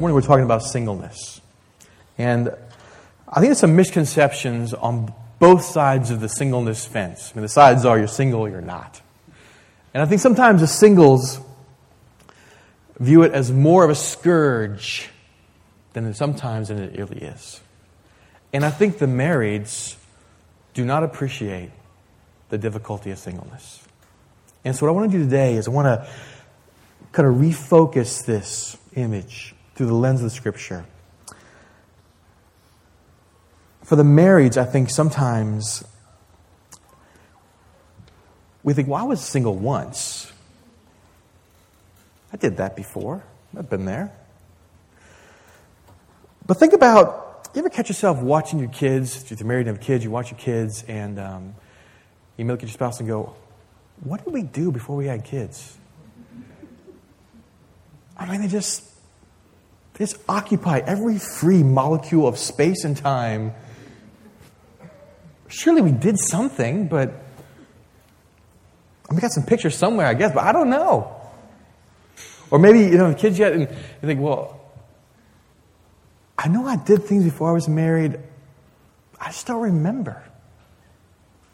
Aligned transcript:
Morning 0.00 0.14
we're 0.14 0.22
talking 0.22 0.46
about 0.46 0.62
singleness. 0.62 1.42
And 2.16 2.48
I 3.28 3.34
think 3.34 3.48
there's 3.48 3.58
some 3.58 3.76
misconceptions 3.76 4.72
on 4.72 5.12
both 5.38 5.62
sides 5.62 6.10
of 6.10 6.20
the 6.20 6.28
singleness 6.30 6.86
fence. 6.86 7.30
I 7.30 7.36
mean, 7.36 7.42
the 7.42 7.50
sides 7.50 7.84
are 7.84 7.98
you're 7.98 8.08
single, 8.08 8.48
you're 8.48 8.62
not. 8.62 8.98
And 9.92 10.02
I 10.02 10.06
think 10.06 10.22
sometimes 10.22 10.62
the 10.62 10.66
singles 10.66 11.38
view 12.98 13.24
it 13.24 13.32
as 13.32 13.52
more 13.52 13.84
of 13.84 13.90
a 13.90 13.94
scourge 13.94 15.10
than 15.92 16.14
sometimes 16.14 16.68
than 16.68 16.78
it 16.78 16.98
really 16.98 17.20
is. 17.20 17.60
And 18.54 18.64
I 18.64 18.70
think 18.70 18.96
the 18.96 19.04
marrieds 19.04 19.96
do 20.72 20.82
not 20.82 21.04
appreciate 21.04 21.72
the 22.48 22.56
difficulty 22.56 23.10
of 23.10 23.18
singleness. 23.18 23.86
And 24.64 24.74
so, 24.74 24.86
what 24.86 24.92
I 24.92 24.94
want 24.94 25.12
to 25.12 25.18
do 25.18 25.24
today 25.24 25.56
is 25.56 25.68
I 25.68 25.72
want 25.72 25.88
to 25.88 26.10
kind 27.12 27.28
of 27.28 27.34
refocus 27.34 28.24
this 28.24 28.78
image 28.96 29.54
through 29.80 29.86
the 29.86 29.94
lens 29.94 30.20
of 30.20 30.24
the 30.24 30.36
scripture. 30.36 30.84
For 33.82 33.96
the 33.96 34.02
marrieds, 34.02 34.58
I 34.58 34.66
think 34.66 34.90
sometimes 34.90 35.82
we 38.62 38.74
think, 38.74 38.88
well, 38.88 39.00
I 39.00 39.04
was 39.04 39.22
single 39.22 39.56
once. 39.56 40.30
I 42.30 42.36
did 42.36 42.58
that 42.58 42.76
before. 42.76 43.24
I've 43.56 43.70
been 43.70 43.86
there. 43.86 44.12
But 46.46 46.58
think 46.58 46.74
about 46.74 47.48
you 47.54 47.60
ever 47.60 47.70
catch 47.70 47.88
yourself 47.88 48.20
watching 48.20 48.58
your 48.58 48.68
kids? 48.68 49.32
If 49.32 49.40
you're 49.40 49.46
married 49.46 49.66
and 49.66 49.78
have 49.78 49.82
kids, 49.82 50.04
you 50.04 50.10
watch 50.10 50.30
your 50.30 50.38
kids, 50.38 50.84
and 50.88 51.18
um, 51.18 51.54
you 52.36 52.44
look 52.44 52.58
at 52.58 52.68
your 52.68 52.74
spouse 52.74 53.00
and 53.00 53.08
go, 53.08 53.34
What 54.04 54.26
did 54.26 54.34
we 54.34 54.42
do 54.42 54.72
before 54.72 54.96
we 54.96 55.06
had 55.06 55.24
kids? 55.24 55.78
I 58.18 58.30
mean, 58.30 58.42
they 58.42 58.48
just, 58.48 58.90
just 60.00 60.16
occupy 60.26 60.78
every 60.78 61.18
free 61.18 61.62
molecule 61.62 62.26
of 62.26 62.38
space 62.38 62.84
and 62.84 62.96
time. 62.96 63.52
Surely 65.48 65.82
we 65.82 65.92
did 65.92 66.18
something, 66.18 66.88
but 66.88 67.12
we 69.10 69.18
got 69.18 69.30
some 69.30 69.44
pictures 69.44 69.76
somewhere, 69.76 70.06
I 70.06 70.14
guess, 70.14 70.32
but 70.32 70.42
I 70.42 70.52
don't 70.52 70.70
know. 70.70 71.14
Or 72.50 72.58
maybe, 72.58 72.78
you 72.78 72.96
know, 72.96 73.10
the 73.10 73.14
kids 73.14 73.38
yet, 73.38 73.52
and 73.52 73.68
you 73.68 74.06
think, 74.06 74.22
well, 74.22 74.58
I 76.38 76.48
know 76.48 76.66
I 76.66 76.76
did 76.76 77.04
things 77.04 77.22
before 77.22 77.50
I 77.50 77.52
was 77.52 77.68
married. 77.68 78.18
I 79.20 79.26
just 79.26 79.46
don't 79.46 79.60
remember. 79.60 80.24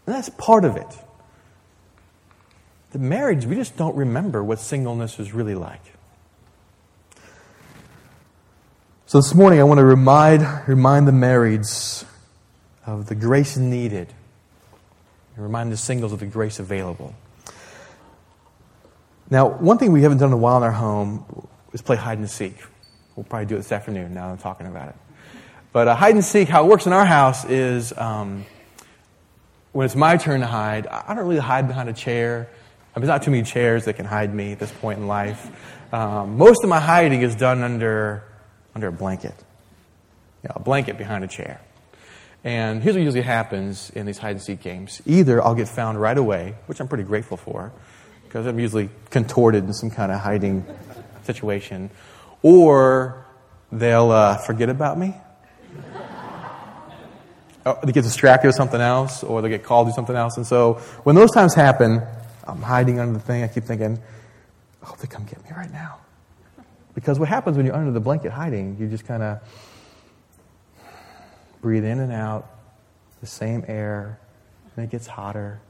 And 0.06 0.14
that's 0.14 0.28
part 0.28 0.64
of 0.64 0.76
it. 0.76 0.86
The 2.92 3.00
marriage, 3.00 3.44
we 3.44 3.56
just 3.56 3.76
don't 3.76 3.96
remember 3.96 4.44
what 4.44 4.60
singleness 4.60 5.18
was 5.18 5.32
really 5.32 5.56
like. 5.56 5.95
So 9.08 9.18
this 9.18 9.36
morning 9.36 9.60
I 9.60 9.62
want 9.62 9.78
to 9.78 9.84
remind, 9.84 10.44
remind 10.66 11.06
the 11.06 11.12
marrieds 11.12 12.04
of 12.84 13.06
the 13.06 13.14
grace 13.14 13.56
needed 13.56 14.12
and 15.36 15.44
remind 15.44 15.70
the 15.70 15.76
singles 15.76 16.12
of 16.12 16.18
the 16.18 16.26
grace 16.26 16.58
available. 16.58 17.14
Now, 19.30 19.46
one 19.46 19.78
thing 19.78 19.92
we 19.92 20.02
haven't 20.02 20.18
done 20.18 20.30
in 20.30 20.32
a 20.32 20.36
while 20.36 20.56
in 20.56 20.64
our 20.64 20.72
home 20.72 21.46
is 21.72 21.82
play 21.82 21.94
hide 21.94 22.18
and 22.18 22.28
seek. 22.28 22.56
We'll 23.14 23.22
probably 23.22 23.46
do 23.46 23.54
it 23.54 23.58
this 23.58 23.70
afternoon 23.70 24.12
now 24.12 24.28
I'm 24.28 24.38
talking 24.38 24.66
about 24.66 24.88
it. 24.88 24.96
But 25.72 25.86
uh, 25.86 25.94
hide 25.94 26.16
and 26.16 26.24
seek, 26.24 26.48
how 26.48 26.64
it 26.64 26.68
works 26.68 26.86
in 26.86 26.92
our 26.92 27.06
house 27.06 27.44
is 27.44 27.96
um, 27.96 28.44
when 29.70 29.84
it's 29.84 29.94
my 29.94 30.16
turn 30.16 30.40
to 30.40 30.48
hide, 30.48 30.88
I 30.88 31.14
don't 31.14 31.28
really 31.28 31.38
hide 31.38 31.68
behind 31.68 31.88
a 31.88 31.92
chair. 31.92 32.48
I 32.96 32.98
mean, 32.98 33.06
there's 33.06 33.14
not 33.14 33.22
too 33.22 33.30
many 33.30 33.44
chairs 33.44 33.84
that 33.84 33.92
can 33.92 34.04
hide 34.04 34.34
me 34.34 34.50
at 34.50 34.58
this 34.58 34.72
point 34.72 34.98
in 34.98 35.06
life. 35.06 35.48
Um, 35.94 36.36
most 36.36 36.64
of 36.64 36.68
my 36.68 36.80
hiding 36.80 37.22
is 37.22 37.36
done 37.36 37.62
under 37.62 38.24
under 38.76 38.88
a 38.88 38.92
blanket. 38.92 39.34
A 40.44 40.60
blanket 40.60 40.98
behind 40.98 41.24
a 41.24 41.26
chair. 41.26 41.62
And 42.44 42.82
here's 42.82 42.94
what 42.94 43.02
usually 43.02 43.22
happens 43.22 43.90
in 43.90 44.04
these 44.04 44.18
hide 44.18 44.32
and 44.32 44.42
seek 44.42 44.60
games. 44.60 45.00
Either 45.06 45.42
I'll 45.42 45.54
get 45.54 45.66
found 45.66 45.98
right 45.98 46.16
away, 46.16 46.54
which 46.66 46.78
I'm 46.78 46.86
pretty 46.86 47.02
grateful 47.04 47.38
for, 47.38 47.72
because 48.24 48.46
I'm 48.46 48.60
usually 48.60 48.90
contorted 49.10 49.64
in 49.64 49.72
some 49.72 49.90
kind 49.90 50.12
of 50.12 50.20
hiding 50.20 50.66
situation, 51.24 51.90
or 52.42 53.24
they'll 53.72 54.10
uh, 54.10 54.36
forget 54.36 54.68
about 54.68 54.98
me. 54.98 55.16
or 57.64 57.78
they 57.82 57.92
get 57.92 58.04
distracted 58.04 58.46
with 58.46 58.56
something 58.56 58.80
else, 58.80 59.24
or 59.24 59.40
they 59.40 59.48
get 59.48 59.64
called 59.64 59.88
to 59.88 59.94
something 59.94 60.14
else. 60.14 60.36
And 60.36 60.46
so 60.46 60.74
when 61.02 61.16
those 61.16 61.32
times 61.32 61.54
happen, 61.54 62.02
I'm 62.44 62.60
hiding 62.60 63.00
under 63.00 63.14
the 63.14 63.24
thing. 63.24 63.42
I 63.42 63.48
keep 63.48 63.64
thinking, 63.64 64.00
I 64.82 64.86
hope 64.86 64.98
they 64.98 65.08
come 65.08 65.24
get 65.24 65.42
me 65.42 65.50
right 65.56 65.72
now. 65.72 65.98
Because 66.96 67.20
what 67.20 67.28
happens 67.28 67.58
when 67.58 67.66
you're 67.66 67.76
under 67.76 67.92
the 67.92 68.00
blanket 68.00 68.32
hiding, 68.32 68.78
you 68.80 68.88
just 68.88 69.06
kind 69.06 69.22
of 69.22 69.38
breathe 71.60 71.84
in 71.84 72.00
and 72.00 72.10
out 72.10 72.50
the 73.20 73.26
same 73.26 73.64
air, 73.68 74.18
and 74.74 74.84
it 74.84 74.90
gets 74.90 75.06
hotter, 75.06 75.60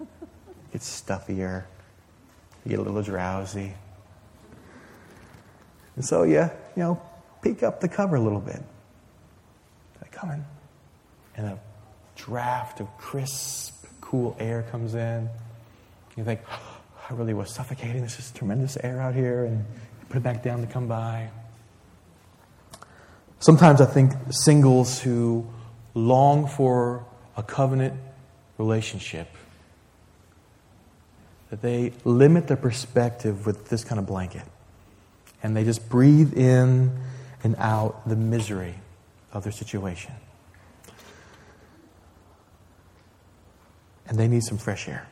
it 0.00 0.08
gets 0.72 0.86
stuffier, 0.86 1.64
you 2.64 2.70
get 2.70 2.80
a 2.80 2.82
little 2.82 3.02
drowsy. 3.02 3.72
And 5.94 6.04
so 6.04 6.24
you, 6.24 6.40
you 6.40 6.82
know, 6.82 7.00
peek 7.40 7.62
up 7.62 7.80
the 7.80 7.88
cover 7.88 8.16
a 8.16 8.20
little 8.20 8.40
bit. 8.40 8.60
They're 10.00 10.10
coming. 10.10 10.44
And 11.36 11.46
a 11.46 11.58
draft 12.16 12.80
of 12.80 12.88
crisp, 12.98 13.86
cool 14.00 14.36
air 14.40 14.64
comes 14.72 14.96
in. 14.96 15.28
You 16.16 16.24
think, 16.24 16.40
oh, 16.50 16.80
I 17.08 17.14
really 17.14 17.34
was 17.34 17.50
suffocating. 17.50 18.02
This 18.02 18.18
is 18.18 18.32
tremendous 18.32 18.76
air 18.82 19.00
out 19.00 19.14
here. 19.14 19.44
And 19.44 19.64
put 20.08 20.18
it 20.18 20.22
back 20.22 20.42
down 20.42 20.60
to 20.60 20.66
come 20.66 20.86
by. 20.86 21.30
Sometimes 23.38 23.80
I 23.80 23.86
think 23.86 24.12
singles 24.30 25.00
who 25.00 25.46
long 25.94 26.46
for 26.46 27.04
a 27.36 27.42
covenant 27.42 27.94
relationship 28.58 29.28
that 31.50 31.62
they 31.62 31.92
limit 32.04 32.46
their 32.46 32.56
perspective 32.56 33.46
with 33.46 33.68
this 33.68 33.84
kind 33.84 33.98
of 33.98 34.06
blanket 34.06 34.44
and 35.42 35.56
they 35.56 35.62
just 35.62 35.88
breathe 35.88 36.36
in 36.36 36.98
and 37.42 37.54
out 37.58 38.08
the 38.08 38.16
misery 38.16 38.74
of 39.32 39.42
their 39.42 39.52
situation. 39.52 40.14
And 44.06 44.18
they 44.18 44.26
need 44.26 44.42
some 44.42 44.58
fresh 44.58 44.88
air. 44.88 45.06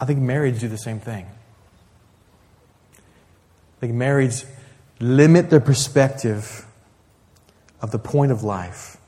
I 0.00 0.04
think 0.04 0.18
marrieds 0.20 0.60
do 0.60 0.68
the 0.68 0.78
same 0.78 0.98
thing. 0.98 1.26
Like 3.80 3.90
marrieds 3.90 4.44
limit 5.00 5.50
their 5.50 5.60
perspective 5.60 6.66
of 7.80 7.90
the 7.90 7.98
point 7.98 8.32
of 8.32 8.42
life. 8.42 8.98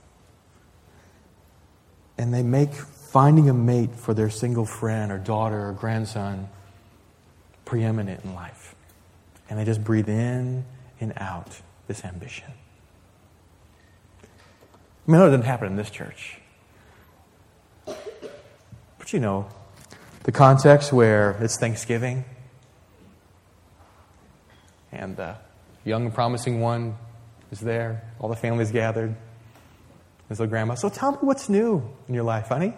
And 2.17 2.33
they 2.33 2.43
make 2.43 2.73
finding 2.73 3.49
a 3.51 3.55
mate 3.55 3.95
for 3.95 4.15
their 4.15 4.31
single 4.31 4.65
friend 4.65 5.13
or 5.13 5.19
daughter 5.19 5.69
or 5.69 5.73
grandson 5.73 6.49
preeminent 7.65 8.25
in 8.25 8.35
life. 8.35 8.75
And 9.51 9.59
they 9.59 9.65
just 9.65 9.85
breathe 9.85 10.09
in 10.09 10.65
and 11.01 11.13
out 11.17 11.61
this 11.89 12.05
ambition. 12.05 12.53
I 14.23 15.11
mean, 15.11 15.21
it 15.21 15.25
doesn't 15.25 15.43
happen 15.43 15.67
in 15.67 15.77
this 15.77 15.91
church. 15.91 16.39
But 17.85 19.13
you 19.13 19.21
know, 19.21 19.49
the 20.23 20.33
context 20.33 20.93
where 20.93 21.33
it's 21.41 21.59
Thanksgiving 21.59 22.25
and 24.93 25.17
the 25.17 25.37
young 25.85 26.05
and 26.05 26.15
promising 26.15 26.61
one 26.61 26.97
is 27.51 27.61
there. 27.61 28.05
All 28.21 28.29
the 28.29 28.37
family's 28.37 28.71
gathered. 28.71 29.15
His 30.29 30.39
little 30.39 30.51
grandma. 30.51 30.75
So 30.75 30.89
tell 30.89 31.13
me 31.13 31.19
what's 31.21 31.49
new 31.49 31.83
in 32.09 32.15
your 32.15 32.25
life, 32.25 32.49
honey. 32.49 32.75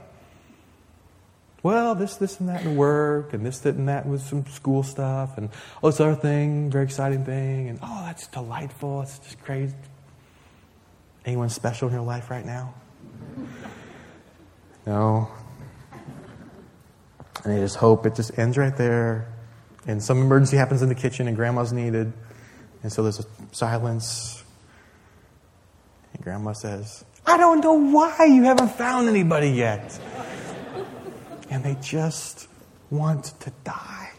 Well, 1.62 1.94
this, 1.94 2.16
this, 2.16 2.40
and 2.40 2.48
that 2.50 2.62
in 2.62 2.76
work, 2.76 3.32
and 3.32 3.44
this, 3.44 3.60
that, 3.60 3.74
and 3.76 3.88
that 3.88 4.06
with 4.06 4.20
some 4.20 4.44
school 4.46 4.82
stuff, 4.82 5.38
and 5.38 5.48
oh, 5.82 5.90
this 5.90 5.98
other 5.98 6.14
thing, 6.14 6.70
very 6.70 6.84
exciting 6.84 7.24
thing, 7.24 7.68
and 7.68 7.78
oh, 7.82 8.02
that's 8.04 8.26
delightful. 8.26 9.02
It's 9.02 9.18
just 9.20 9.42
crazy. 9.42 9.74
Anyone 11.24 11.48
special 11.48 11.88
in 11.88 11.94
your 11.94 12.04
life 12.04 12.30
right 12.30 12.44
now? 12.44 12.74
No. 14.86 15.28
And 17.44 17.54
I 17.54 17.58
just 17.60 17.76
hope 17.76 18.04
it 18.04 18.14
just 18.14 18.38
ends 18.38 18.58
right 18.58 18.76
there 18.76 19.33
and 19.86 20.02
some 20.02 20.20
emergency 20.20 20.56
happens 20.56 20.82
in 20.82 20.88
the 20.88 20.94
kitchen 20.94 21.28
and 21.28 21.36
grandma's 21.36 21.72
needed. 21.72 22.12
And 22.82 22.92
so 22.92 23.02
there's 23.02 23.20
a 23.20 23.24
silence. 23.52 24.42
And 26.12 26.22
grandma 26.22 26.52
says, 26.52 27.04
I 27.26 27.36
don't 27.36 27.60
know 27.60 27.74
why 27.74 28.26
you 28.26 28.44
haven't 28.44 28.72
found 28.72 29.08
anybody 29.08 29.50
yet. 29.50 29.98
And 31.50 31.64
they 31.64 31.76
just 31.80 32.48
want 32.90 33.24
to 33.40 33.52
die. 33.64 34.10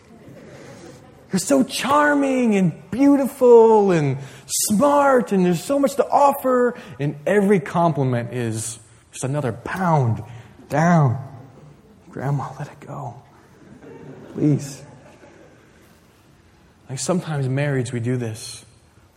You're 1.31 1.39
so 1.39 1.63
charming 1.63 2.56
and 2.56 2.91
beautiful 2.91 3.91
and 3.91 4.18
smart, 4.45 5.31
and 5.31 5.45
there's 5.45 5.63
so 5.63 5.77
much 5.79 5.95
to 5.95 6.07
offer, 6.07 6.79
and 7.00 7.18
every 7.25 7.59
compliment 7.59 8.33
is 8.33 8.79
just 9.11 9.23
another 9.25 9.51
pound 9.51 10.23
down. 10.69 11.21
Grandma, 12.09 12.53
let 12.57 12.68
it 12.71 12.79
go. 12.79 13.21
Please. 14.33 14.81
Like 16.89 16.99
sometimes 16.99 17.47
marrieds, 17.47 17.91
we 17.91 17.99
do 17.99 18.17
this. 18.17 18.65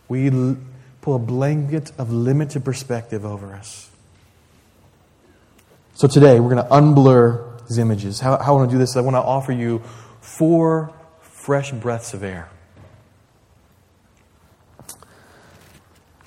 We 0.07 0.29
l- 0.29 0.57
pull 1.01 1.15
a 1.15 1.19
blanket 1.19 1.91
of 1.97 2.11
limited 2.11 2.65
perspective 2.65 3.25
over 3.25 3.53
us. 3.53 3.89
So 5.93 6.07
today, 6.07 6.39
we're 6.39 6.53
going 6.53 6.63
to 6.63 6.71
unblur 6.71 7.67
these 7.67 7.77
images. 7.77 8.19
How, 8.19 8.37
how 8.37 8.53
I 8.53 8.57
want 8.57 8.69
to 8.69 8.73
do 8.73 8.79
this, 8.79 8.91
is 8.91 8.97
I 8.97 9.01
want 9.01 9.15
to 9.15 9.21
offer 9.21 9.51
you 9.51 9.79
four 10.21 10.93
fresh 11.21 11.71
breaths 11.71 12.13
of 12.13 12.23
air. 12.23 12.49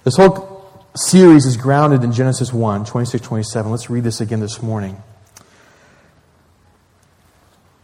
This 0.04 0.16
whole 0.16 0.86
series 0.94 1.46
is 1.46 1.56
grounded 1.56 2.04
in 2.04 2.12
Genesis 2.12 2.52
1 2.52 2.84
26 2.84 3.24
27. 3.24 3.70
Let's 3.70 3.88
read 3.88 4.04
this 4.04 4.20
again 4.20 4.40
this 4.40 4.62
morning. 4.62 5.02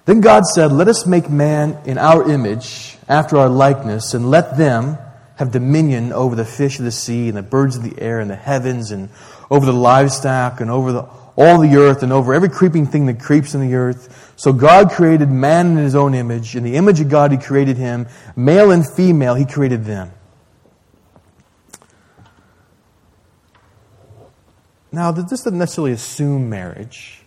Then 0.08 0.22
God 0.22 0.46
said, 0.46 0.72
Let 0.72 0.88
us 0.88 1.04
make 1.04 1.28
man 1.28 1.78
in 1.84 1.98
our 1.98 2.30
image, 2.30 2.96
after 3.10 3.36
our 3.36 3.50
likeness, 3.50 4.14
and 4.14 4.30
let 4.30 4.56
them 4.56 4.96
have 5.36 5.50
dominion 5.50 6.14
over 6.14 6.34
the 6.34 6.46
fish 6.46 6.78
of 6.78 6.86
the 6.86 6.90
sea, 6.90 7.28
and 7.28 7.36
the 7.36 7.42
birds 7.42 7.76
of 7.76 7.82
the 7.82 8.00
air, 8.00 8.18
and 8.18 8.30
the 8.30 8.34
heavens, 8.34 8.90
and 8.90 9.10
over 9.50 9.66
the 9.66 9.72
livestock, 9.74 10.62
and 10.62 10.70
over 10.70 10.92
the, 10.92 11.02
all 11.36 11.60
the 11.60 11.76
earth, 11.76 12.02
and 12.02 12.10
over 12.10 12.32
every 12.32 12.48
creeping 12.48 12.86
thing 12.86 13.04
that 13.04 13.20
creeps 13.20 13.54
in 13.54 13.60
the 13.60 13.74
earth. 13.74 14.32
So 14.36 14.50
God 14.54 14.92
created 14.92 15.28
man 15.28 15.72
in 15.72 15.76
his 15.76 15.94
own 15.94 16.14
image. 16.14 16.56
In 16.56 16.62
the 16.62 16.76
image 16.76 17.00
of 17.00 17.10
God, 17.10 17.30
he 17.30 17.36
created 17.36 17.76
him. 17.76 18.06
Male 18.34 18.70
and 18.70 18.90
female, 18.90 19.34
he 19.34 19.44
created 19.44 19.84
them. 19.84 20.10
Now, 24.90 25.12
this 25.12 25.26
doesn't 25.26 25.58
necessarily 25.58 25.92
assume 25.92 26.48
marriage. 26.48 27.17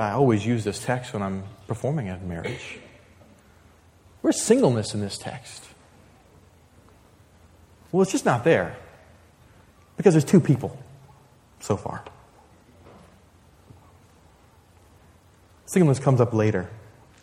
But 0.00 0.06
I 0.06 0.12
always 0.12 0.46
use 0.46 0.64
this 0.64 0.82
text 0.82 1.12
when 1.12 1.22
I'm 1.22 1.44
performing 1.66 2.08
a 2.08 2.16
marriage. 2.20 2.78
Where's 4.22 4.40
singleness 4.40 4.94
in 4.94 5.02
this 5.02 5.18
text? 5.18 5.62
Well, 7.92 8.00
it's 8.00 8.10
just 8.10 8.24
not 8.24 8.42
there. 8.42 8.76
Because 9.98 10.14
there's 10.14 10.24
two 10.24 10.40
people 10.40 10.82
so 11.58 11.76
far. 11.76 12.02
Singleness 15.66 15.98
comes 15.98 16.22
up 16.22 16.32
later. 16.32 16.70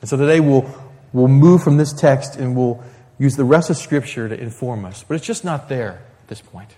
And 0.02 0.08
so 0.08 0.16
today 0.16 0.40
we'll, 0.40 0.70
we'll 1.14 1.30
move 1.30 1.64
from 1.64 1.78
this 1.78 1.92
text 1.92 2.36
and 2.36 2.56
we'll 2.56 2.84
use 3.18 3.36
the 3.38 3.44
rest 3.44 3.72
of 3.72 3.78
Scripture 3.78 4.30
to 4.30 4.40
inform 4.40 4.86
us. 4.86 5.04
But 5.04 5.16
it's 5.16 5.26
just 5.26 5.44
not 5.44 5.68
there 5.68 6.04
at 6.22 6.28
this 6.28 6.42
point. 6.42 6.76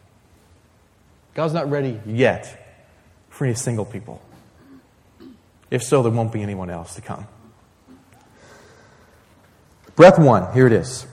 God's 1.33 1.53
not 1.53 1.69
ready 1.69 1.99
yet 2.05 2.87
for 3.27 3.43
any 3.43 3.53
single 3.53 3.83
people. 3.83 4.21
If 5.71 5.83
so, 5.83 6.01
there 6.01 6.11
won't 6.11 6.31
be 6.31 6.41
anyone 6.41 6.69
else 6.69 6.95
to 6.95 7.01
come. 7.01 7.27
Breath 9.95 10.17
one, 10.17 10.53
here 10.53 10.65
it 10.65 10.73
is. 10.73 11.05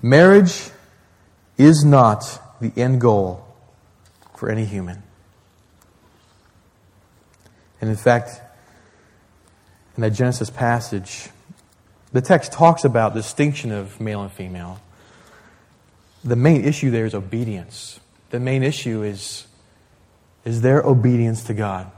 Marriage 0.00 0.70
is 1.58 1.84
not 1.84 2.40
the 2.60 2.72
end 2.80 3.00
goal 3.00 3.46
for 4.36 4.50
any 4.50 4.64
human. 4.64 5.02
And 7.80 7.90
in 7.90 7.96
fact, 7.96 8.40
in 9.96 10.02
that 10.02 10.10
Genesis 10.10 10.48
passage, 10.50 11.28
the 12.12 12.20
text 12.20 12.52
talks 12.52 12.84
about 12.84 13.14
the 13.14 13.20
distinction 13.20 13.72
of 13.72 14.00
male 14.00 14.22
and 14.22 14.32
female. 14.32 14.80
The 16.22 16.36
main 16.36 16.64
issue 16.64 16.90
there 16.90 17.04
is 17.04 17.14
obedience. 17.14 18.00
The 18.30 18.40
main 18.40 18.62
issue 18.62 19.02
is, 19.02 19.46
is 20.44 20.62
their 20.62 20.82
obedience 20.82 21.44
to 21.44 21.54
God. 21.54 21.90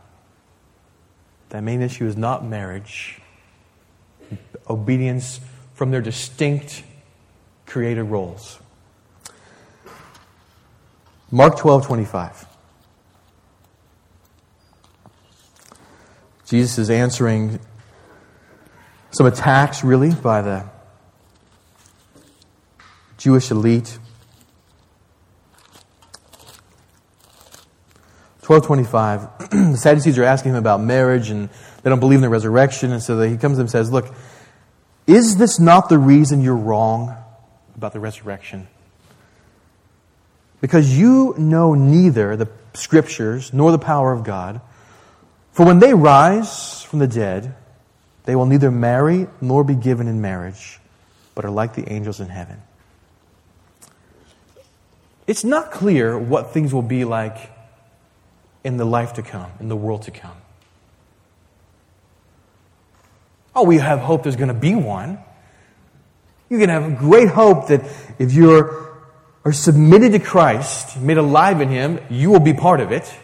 That 1.51 1.63
main 1.63 1.83
issue 1.83 2.07
is 2.07 2.17
not 2.17 2.45
marriage, 2.45 3.21
obedience 4.69 5.41
from 5.75 5.91
their 5.91 6.01
distinct 6.01 6.83
created 7.67 8.05
roles. 8.05 8.59
Mark 11.31 11.59
12, 11.59 11.87
25. 11.87 12.47
Jesus 16.47 16.79
is 16.79 16.91
answering 16.91 17.59
some 19.11 19.27
attacks, 19.27 19.83
really, 19.83 20.15
by 20.15 20.43
the 20.43 20.65
Jewish 23.19 23.51
elite 23.51 23.99
1225, 28.47 29.51
the 29.73 29.77
Sadducees 29.77 30.19
are 30.19 30.25
asking 30.25 30.53
him 30.53 30.59
about 30.59 30.81
marriage 30.81 31.31
and 31.31 31.49
they 31.83 31.91
don't 31.91 31.99
believe 31.99 32.19
in 32.19 32.23
the 32.23 32.29
resurrection. 32.29 32.93
And 32.93 33.03
so 33.03 33.21
he 33.23 33.37
comes 33.37 33.59
and 33.59 33.69
says, 33.69 33.91
Look, 33.91 34.15
is 35.07 35.37
this 35.37 35.59
not 35.59 35.89
the 35.89 35.99
reason 35.99 36.43
you're 36.43 36.55
wrong 36.55 37.17
about 37.75 37.93
the 37.93 37.99
resurrection? 37.99 38.69
Because 40.61 40.97
you 40.97 41.35
know 41.37 41.75
neither 41.75 42.37
the 42.37 42.49
scriptures 42.75 43.53
nor 43.53 43.73
the 43.73 43.79
power 43.79 44.13
of 44.13 44.23
God. 44.23 44.61
For 45.53 45.67
when 45.67 45.81
they 45.81 45.95
rise 45.95 46.83
from 46.83 47.01
the 47.01 47.09
dead, 47.09 47.55
they 48.27 48.37
will 48.37 48.47
neither 48.47 48.71
marry 48.71 49.27
nor 49.41 49.65
be 49.65 49.75
given 49.75 50.07
in 50.07 50.21
marriage, 50.21 50.79
but 51.35 51.45
are 51.45 51.51
like 51.51 51.75
the 51.75 51.91
angels 51.93 52.21
in 52.21 52.29
heaven. 52.29 52.63
It's 55.27 55.43
not 55.43 55.73
clear 55.73 56.17
what 56.17 56.53
things 56.53 56.73
will 56.73 56.83
be 56.83 57.05
like 57.05 57.51
in 58.67 58.77
the 58.77 58.85
life 58.85 59.13
to 59.13 59.23
come, 59.23 59.51
in 59.61 59.69
the 59.69 59.77
world 59.77 60.03
to 60.03 60.11
come. 60.11 60.37
Oh, 63.55 63.63
we 63.63 63.79
have 63.79 64.01
hope 64.01 64.25
there's 64.25 64.37
going 64.37 64.49
to 64.49 64.55
be 64.55 64.75
one. 64.75 65.19
You 66.51 66.59
can 66.59 66.69
have 66.69 66.99
great 66.99 67.29
hope 67.29 67.69
that 67.69 67.83
if 68.19 68.33
you're 68.33 68.87
are 69.45 69.53
submitted 69.53 70.11
to 70.11 70.19
Christ, 70.19 71.01
made 71.01 71.19
alive 71.19 71.61
in 71.61 71.69
Him, 71.69 72.01
you 72.11 72.31
will 72.31 72.41
be 72.41 72.53
part 72.53 72.81
of 72.81 72.91
it. 72.91 73.15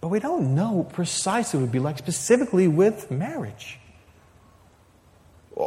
But 0.00 0.08
we 0.08 0.18
don't 0.18 0.56
know 0.56 0.82
precisely 0.92 1.58
what 1.58 1.62
it 1.62 1.66
would 1.66 1.72
be 1.72 1.78
like 1.78 1.98
specifically 1.98 2.66
with 2.66 3.08
marriage. 3.12 3.78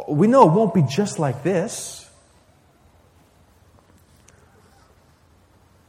We 0.06 0.26
know 0.26 0.46
it 0.46 0.52
won't 0.52 0.74
be 0.74 0.82
just 0.82 1.18
like 1.18 1.42
this. 1.42 2.05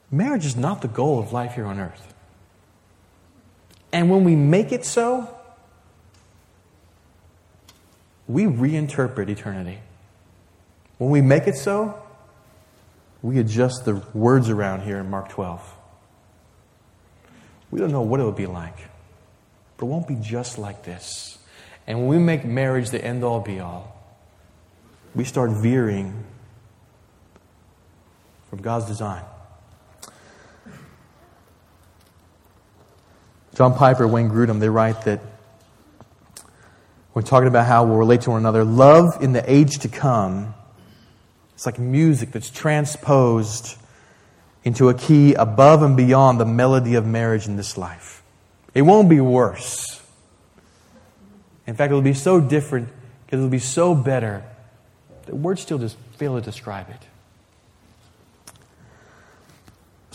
Marriage 0.09 0.45
is 0.45 0.55
not 0.55 0.81
the 0.81 0.87
goal 0.87 1.19
of 1.19 1.33
life 1.33 1.55
here 1.55 1.65
on 1.65 1.79
earth. 1.79 2.13
And 3.91 4.09
when 4.09 4.23
we 4.23 4.35
make 4.35 4.71
it 4.71 4.85
so, 4.85 5.33
we 8.27 8.43
reinterpret 8.43 9.29
eternity. 9.29 9.79
When 10.97 11.09
we 11.09 11.21
make 11.21 11.47
it 11.47 11.55
so, 11.55 12.01
we 13.21 13.39
adjust 13.39 13.85
the 13.85 13.95
words 14.13 14.49
around 14.49 14.81
here 14.81 14.99
in 14.99 15.09
Mark 15.09 15.29
12. 15.29 15.73
We 17.71 17.79
don't 17.79 17.91
know 17.91 18.01
what 18.01 18.19
it 18.19 18.23
will 18.23 18.31
be 18.31 18.45
like, 18.45 18.77
but 19.77 19.85
it 19.85 19.89
won't 19.89 20.07
be 20.07 20.15
just 20.15 20.57
like 20.57 20.83
this. 20.83 21.37
And 21.85 21.99
when 21.99 22.07
we 22.07 22.17
make 22.17 22.45
marriage 22.45 22.89
the 22.89 23.03
end 23.03 23.23
all 23.23 23.39
be 23.39 23.59
all, 23.59 23.95
we 25.15 25.23
start 25.23 25.51
veering 25.51 26.25
from 28.49 28.61
God's 28.61 28.85
design. 28.85 29.23
John 33.57 33.73
Piper, 33.73 34.07
Wayne 34.07 34.29
Grudem, 34.29 34.59
they 34.59 34.69
write 34.69 35.05
that 35.05 35.19
when 37.13 37.25
talking 37.25 37.47
about 37.47 37.65
how 37.65 37.85
we'll 37.85 37.97
relate 37.97 38.21
to 38.21 38.29
one 38.29 38.39
another, 38.39 38.63
love 38.63 39.17
in 39.19 39.33
the 39.33 39.51
age 39.51 39.79
to 39.79 39.87
come, 39.87 40.53
it's 41.55 41.65
like 41.65 41.79
music 41.79 42.31
that's 42.31 42.51
transposed 42.51 43.75
into 44.63 44.89
a 44.89 44.93
key 44.93 45.33
above 45.33 45.81
and 45.81 45.97
beyond 45.97 46.39
the 46.39 46.45
melody 46.45 46.93
of 46.93 47.07
marriage 47.07 47.47
in 47.47 47.55
this 47.55 47.79
life. 47.79 48.21
It 48.75 48.83
won't 48.83 49.09
be 49.09 49.21
worse. 49.21 50.03
In 51.65 51.73
fact, 51.73 51.89
it'll 51.89 52.03
be 52.03 52.13
so 52.13 52.39
different 52.39 52.89
because 53.25 53.39
it'll 53.39 53.49
be 53.49 53.57
so 53.57 53.95
better 53.95 54.43
that 55.25 55.33
words 55.33 55.63
still 55.63 55.79
just 55.79 55.97
fail 56.17 56.39
to 56.39 56.45
describe 56.45 56.91
it. 56.91 57.06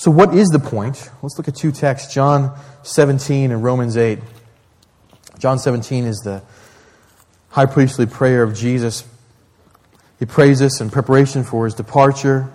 So, 0.02 0.10
what 0.10 0.34
is 0.34 0.48
the 0.48 0.58
point? 0.58 1.10
Let's 1.22 1.38
look 1.38 1.46
at 1.46 1.54
two 1.54 1.70
texts 1.70 2.12
John 2.12 2.58
17 2.82 3.52
and 3.52 3.62
Romans 3.62 3.96
8. 3.96 4.18
John 5.38 5.60
17 5.60 6.06
is 6.06 6.18
the 6.24 6.42
high 7.50 7.66
priestly 7.66 8.06
prayer 8.06 8.42
of 8.42 8.52
Jesus. 8.52 9.04
He 10.18 10.26
prays 10.26 10.58
this 10.58 10.80
in 10.80 10.90
preparation 10.90 11.44
for 11.44 11.66
his 11.66 11.74
departure. 11.74 12.52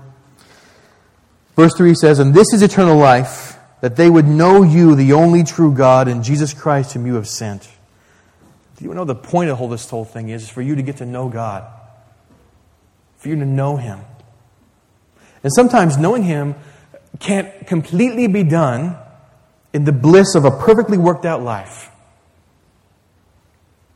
Verse 1.55 1.73
3 1.73 1.95
says, 1.95 2.19
And 2.19 2.33
this 2.33 2.51
is 2.51 2.61
eternal 2.61 2.97
life, 2.97 3.57
that 3.79 3.95
they 3.95 4.09
would 4.09 4.27
know 4.27 4.63
you, 4.63 4.93
the 4.93 5.13
only 5.13 5.45
true 5.45 5.73
God, 5.73 6.09
and 6.09 6.25
Jesus 6.25 6.53
Christ, 6.53 6.95
whom 6.95 7.07
you 7.07 7.13
have 7.13 7.29
sent. 7.29 7.69
Do 8.75 8.83
you 8.83 8.93
know 8.93 9.05
the 9.05 9.15
point 9.15 9.51
of 9.51 9.61
all 9.61 9.69
this 9.69 9.89
whole 9.89 10.03
thing 10.03 10.27
is? 10.27 10.49
For 10.49 10.61
you 10.61 10.75
to 10.75 10.81
get 10.81 10.97
to 10.97 11.05
know 11.05 11.29
God, 11.29 11.65
for 13.15 13.29
you 13.29 13.37
to 13.37 13.45
know 13.45 13.77
Him. 13.77 14.01
And 15.43 15.53
sometimes 15.53 15.97
knowing 15.97 16.23
Him 16.23 16.53
can't 17.19 17.67
completely 17.67 18.27
be 18.27 18.43
done 18.43 18.97
in 19.73 19.83
the 19.83 19.91
bliss 19.91 20.35
of 20.35 20.45
a 20.45 20.51
perfectly 20.51 20.97
worked 20.97 21.25
out 21.25 21.41
life. 21.41 21.89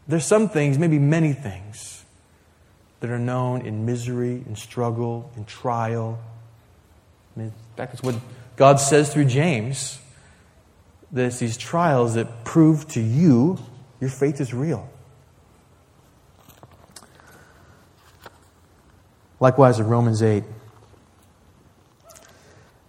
There's 0.08 0.26
some 0.26 0.50
things, 0.50 0.78
maybe 0.78 1.00
many 1.00 1.34
things, 1.34 2.04
that 3.00 3.10
are 3.10 3.20
known 3.20 3.66
in 3.66 3.86
misery, 3.86 4.44
in 4.46 4.56
struggle, 4.56 5.32
in 5.36 5.46
trial. 5.46 6.20
I 7.36 7.40
mean, 7.40 7.54
it's 7.78 8.04
what 8.04 8.16
God 8.58 8.80
says 8.80 9.14
through 9.14 9.26
James 9.26 10.00
that 11.12 11.26
it's 11.26 11.40
these 11.40 11.58
trials 11.58 12.16
that 12.16 12.44
prove 12.44 12.88
to 12.90 13.02
you 13.02 13.58
your 14.00 14.10
faith 14.10 14.42
is 14.42 14.54
real. 14.54 14.90
Likewise, 19.40 19.80
in 19.80 19.88
Romans 19.88 20.22
8, 20.22 20.44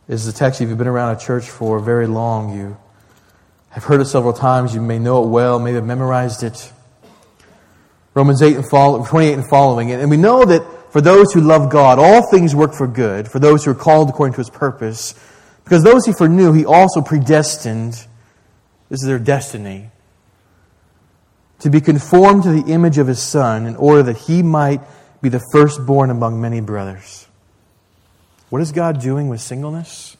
is 0.08 0.26
the 0.26 0.32
text, 0.32 0.60
if 0.60 0.68
you've 0.68 0.78
been 0.78 0.86
around 0.86 1.16
a 1.16 1.20
church 1.20 1.48
for 1.48 1.78
very 1.78 2.06
long, 2.06 2.56
you 2.56 2.76
have 3.70 3.84
heard 3.84 4.00
it 4.00 4.06
several 4.06 4.32
times, 4.32 4.74
you 4.74 4.80
may 4.80 4.98
know 4.98 5.24
it 5.24 5.28
well, 5.28 5.58
may 5.58 5.72
have 5.72 5.84
memorized 5.84 6.42
it. 6.42 6.72
Romans 8.14 8.42
8 8.42 8.56
and 8.56 8.68
follow, 8.68 9.04
28 9.04 9.32
and 9.32 9.48
following. 9.48 9.92
And 9.92 10.10
we 10.10 10.18
know 10.18 10.44
that 10.44 10.62
for 10.92 11.00
those 11.00 11.32
who 11.32 11.40
love 11.40 11.70
God, 11.70 11.98
all 11.98 12.30
things 12.30 12.54
work 12.54 12.74
for 12.74 12.86
good, 12.86 13.26
for 13.28 13.38
those 13.38 13.64
who 13.64 13.70
are 13.70 13.74
called 13.74 14.10
according 14.10 14.34
to 14.34 14.40
his 14.40 14.50
purpose, 14.50 15.14
because 15.64 15.82
those 15.82 16.04
he 16.04 16.12
foreknew, 16.12 16.52
he 16.52 16.66
also 16.66 17.00
predestined. 17.00 17.92
This 18.90 19.00
is 19.00 19.06
their 19.06 19.18
destiny. 19.18 19.90
To 21.60 21.70
be 21.70 21.80
conformed 21.80 22.42
to 22.42 22.50
the 22.50 22.70
image 22.70 22.98
of 22.98 23.06
his 23.06 23.22
Son, 23.22 23.66
in 23.66 23.76
order 23.76 24.02
that 24.02 24.18
he 24.18 24.42
might 24.42 24.82
be 25.22 25.30
the 25.30 25.40
firstborn 25.52 26.10
among 26.10 26.40
many 26.40 26.60
brothers. 26.60 27.26
What 28.52 28.60
is 28.60 28.70
God 28.70 29.00
doing 29.00 29.30
with 29.30 29.40
singleness? 29.40 30.14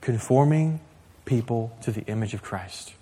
Conforming 0.00 0.80
people 1.26 1.76
to 1.82 1.92
the 1.92 2.00
image 2.06 2.32
of 2.32 2.40
Christ. 2.40 2.94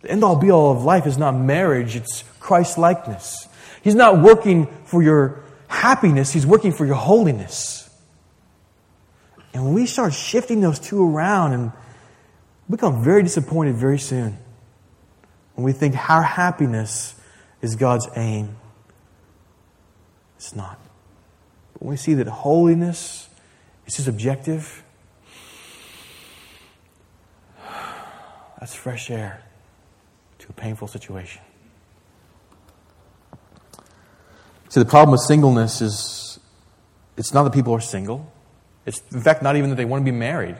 The 0.00 0.10
end 0.10 0.24
all 0.24 0.36
be 0.36 0.50
all 0.50 0.72
of 0.72 0.82
life 0.82 1.06
is 1.06 1.18
not 1.18 1.32
marriage, 1.32 1.94
it's 1.94 2.24
Christ 2.40 2.78
likeness. 2.78 3.48
He's 3.84 3.94
not 3.94 4.22
working 4.22 4.66
for 4.86 5.02
your 5.02 5.42
happiness, 5.68 6.32
He's 6.32 6.46
working 6.46 6.72
for 6.72 6.86
your 6.86 6.94
holiness. 6.94 7.90
And 9.52 9.66
when 9.66 9.74
we 9.74 9.84
start 9.84 10.14
shifting 10.14 10.62
those 10.62 10.78
two 10.78 11.06
around 11.06 11.52
and 11.52 11.72
we 12.66 12.76
become 12.76 13.04
very 13.04 13.22
disappointed 13.22 13.74
very 13.76 13.98
soon 13.98 14.38
when 15.54 15.66
we 15.66 15.72
think 15.72 15.96
our 16.08 16.22
happiness 16.22 17.14
is 17.60 17.76
God's 17.76 18.08
aim. 18.16 18.56
It's 20.42 20.56
not. 20.56 20.76
But 21.72 21.82
when 21.82 21.90
we 21.90 21.96
see 21.96 22.14
that 22.14 22.26
holiness 22.26 23.28
is 23.86 23.94
His 23.94 24.08
objective, 24.08 24.82
that's 28.58 28.74
fresh 28.74 29.08
air 29.08 29.40
to 30.40 30.48
a 30.48 30.52
painful 30.52 30.88
situation. 30.88 31.40
See, 34.68 34.80
the 34.80 34.84
problem 34.84 35.12
with 35.12 35.20
singleness 35.20 35.80
is 35.80 36.40
it's 37.16 37.32
not 37.32 37.44
that 37.44 37.52
people 37.52 37.72
are 37.72 37.80
single. 37.80 38.32
It's, 38.84 39.00
in 39.12 39.20
fact, 39.20 39.44
not 39.44 39.54
even 39.54 39.70
that 39.70 39.76
they 39.76 39.84
want 39.84 40.04
to 40.04 40.10
be 40.10 40.18
married. 40.18 40.56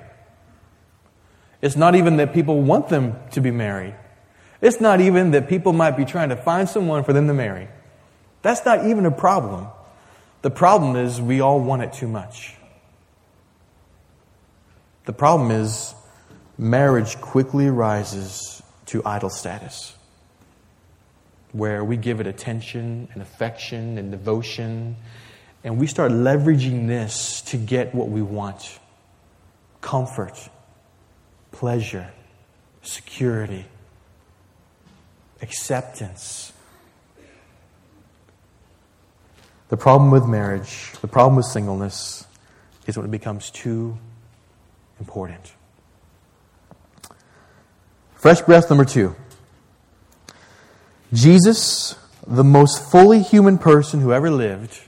It's 1.60 1.74
not 1.74 1.96
even 1.96 2.18
that 2.18 2.32
people 2.32 2.62
want 2.62 2.88
them 2.88 3.16
to 3.32 3.40
be 3.40 3.50
married. 3.50 3.96
It's 4.60 4.80
not 4.80 5.00
even 5.00 5.32
that 5.32 5.48
people 5.48 5.72
might 5.72 5.96
be 5.96 6.04
trying 6.04 6.28
to 6.28 6.36
find 6.36 6.68
someone 6.68 7.02
for 7.02 7.12
them 7.12 7.26
to 7.26 7.34
marry. 7.34 7.66
That's 8.42 8.64
not 8.64 8.86
even 8.86 9.06
a 9.06 9.10
problem. 9.10 9.68
The 10.42 10.50
problem 10.50 10.96
is 10.96 11.20
we 11.20 11.40
all 11.40 11.60
want 11.60 11.82
it 11.82 11.92
too 11.92 12.08
much. 12.08 12.56
The 15.04 15.12
problem 15.12 15.50
is 15.50 15.94
marriage 16.58 17.20
quickly 17.20 17.68
rises 17.70 18.62
to 18.86 19.02
idol 19.04 19.30
status, 19.30 19.96
where 21.52 21.84
we 21.84 21.96
give 21.96 22.20
it 22.20 22.26
attention 22.26 23.08
and 23.12 23.22
affection 23.22 23.98
and 23.98 24.10
devotion, 24.10 24.96
and 25.64 25.78
we 25.78 25.86
start 25.86 26.12
leveraging 26.12 26.88
this 26.88 27.42
to 27.42 27.56
get 27.56 27.94
what 27.94 28.08
we 28.08 28.22
want 28.22 28.78
comfort, 29.80 30.48
pleasure, 31.50 32.10
security 32.82 33.66
acceptance. 35.42 36.52
The 39.72 39.78
problem 39.78 40.10
with 40.10 40.26
marriage, 40.26 40.92
the 41.00 41.08
problem 41.08 41.34
with 41.34 41.46
singleness, 41.46 42.26
is 42.86 42.94
when 42.94 43.06
it 43.06 43.10
becomes 43.10 43.48
too 43.48 43.96
important. 45.00 45.50
Fresh 48.16 48.42
breath 48.42 48.68
number 48.68 48.84
two. 48.84 49.16
Jesus, 51.14 51.94
the 52.26 52.44
most 52.44 52.90
fully 52.90 53.22
human 53.22 53.56
person 53.56 54.02
who 54.02 54.12
ever 54.12 54.30
lived, 54.30 54.78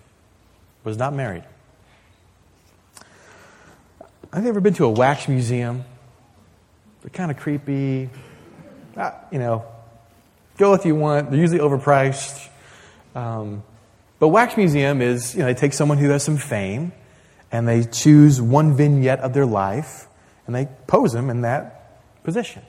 was 0.85 0.99
not 0.99 1.15
married. 1.15 1.45
Have 4.35 4.43
you 4.43 4.51
ever 4.51 4.61
been 4.61 4.75
to 4.75 4.85
a 4.85 4.91
wax 4.91 5.29
museum? 5.29 5.83
They're 7.01 7.09
kind 7.09 7.31
of 7.31 7.39
creepy. 7.39 8.11
Uh, 8.95 9.13
you 9.33 9.39
know, 9.39 9.65
Go 10.59 10.75
if 10.75 10.85
you 10.85 10.95
want. 10.95 11.31
They're 11.31 11.41
usually 11.41 11.61
overpriced. 11.61 12.51
Um, 13.15 13.63
but 14.19 14.29
Wax 14.29 14.57
Museum 14.57 15.03
is, 15.03 15.35
you 15.35 15.41
know, 15.41 15.47
they 15.47 15.55
take 15.55 15.73
someone 15.73 15.99
who 15.99 16.11
has 16.11 16.23
some 16.23 16.37
fame 16.37 16.93
and 17.53 17.69
they 17.69 17.85
choose 17.85 18.41
one 18.41 18.77
vignette 18.77 19.21
of 19.21 19.35
their 19.35 19.47
life 19.47 20.07
and 20.47 20.55
they 20.55 20.69
pose 20.87 21.13
them 21.13 21.31
in 21.31 21.43
that 21.43 22.23
position. 22.25 22.63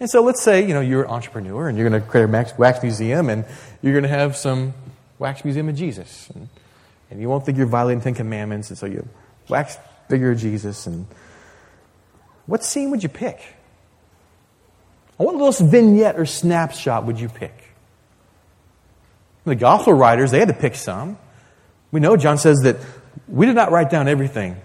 And 0.00 0.08
so 0.08 0.22
let's 0.22 0.42
say, 0.42 0.66
you 0.66 0.74
know, 0.74 0.80
you're 0.80 1.04
an 1.04 1.10
entrepreneur 1.10 1.68
and 1.68 1.76
you're 1.76 1.88
going 1.88 2.00
to 2.00 2.06
create 2.06 2.24
a 2.24 2.54
wax 2.56 2.82
museum 2.82 3.28
and 3.28 3.44
you're 3.82 3.92
going 3.92 4.04
to 4.04 4.08
have 4.08 4.36
some 4.36 4.74
wax 5.18 5.44
museum 5.44 5.68
of 5.68 5.74
Jesus. 5.74 6.30
And, 6.34 6.48
and 7.10 7.20
you 7.20 7.28
won't 7.28 7.44
think 7.44 7.58
you're 7.58 7.66
violating 7.66 8.00
Ten 8.00 8.14
Commandments, 8.14 8.68
and 8.68 8.78
so 8.78 8.86
you 8.86 9.08
wax 9.48 9.78
figure 10.08 10.30
of 10.30 10.38
Jesus. 10.38 10.86
And 10.86 11.06
what 12.46 12.62
scene 12.62 12.90
would 12.90 13.02
you 13.02 13.08
pick? 13.08 13.40
What 15.16 15.34
little 15.34 15.66
vignette 15.66 16.16
or 16.18 16.26
snapshot 16.26 17.04
would 17.04 17.18
you 17.18 17.28
pick? 17.28 17.67
The 19.48 19.56
gospel 19.56 19.94
writers, 19.94 20.30
they 20.30 20.38
had 20.38 20.48
to 20.48 20.54
pick 20.54 20.74
some. 20.74 21.18
We 21.90 22.00
know 22.00 22.16
John 22.16 22.38
says 22.38 22.58
that 22.64 22.76
we 23.26 23.46
did 23.46 23.54
not 23.54 23.70
write 23.72 23.90
down 23.90 24.08
everything. 24.08 24.56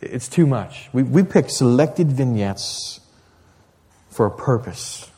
It's 0.00 0.28
too 0.28 0.46
much. 0.46 0.88
We, 0.92 1.02
we 1.02 1.24
picked 1.24 1.50
selected 1.50 2.12
vignettes 2.12 3.00
for 4.10 4.26
a 4.26 4.30
purpose. 4.30 5.10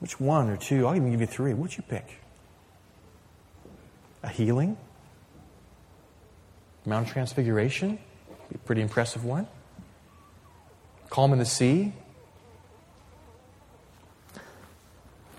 Which 0.00 0.20
one 0.20 0.50
or 0.50 0.56
two? 0.56 0.86
I'll 0.86 0.94
even 0.94 1.10
give 1.10 1.20
you 1.20 1.26
three. 1.26 1.54
What'd 1.54 1.76
you 1.76 1.82
pick? 1.82 2.20
A 4.22 4.28
healing? 4.28 4.76
Mount 6.84 7.08
Transfiguration? 7.08 7.98
Pretty 8.64 8.82
impressive 8.82 9.24
one. 9.24 9.46
Calm 11.08 11.32
in 11.32 11.38
the 11.38 11.46
sea? 11.46 11.92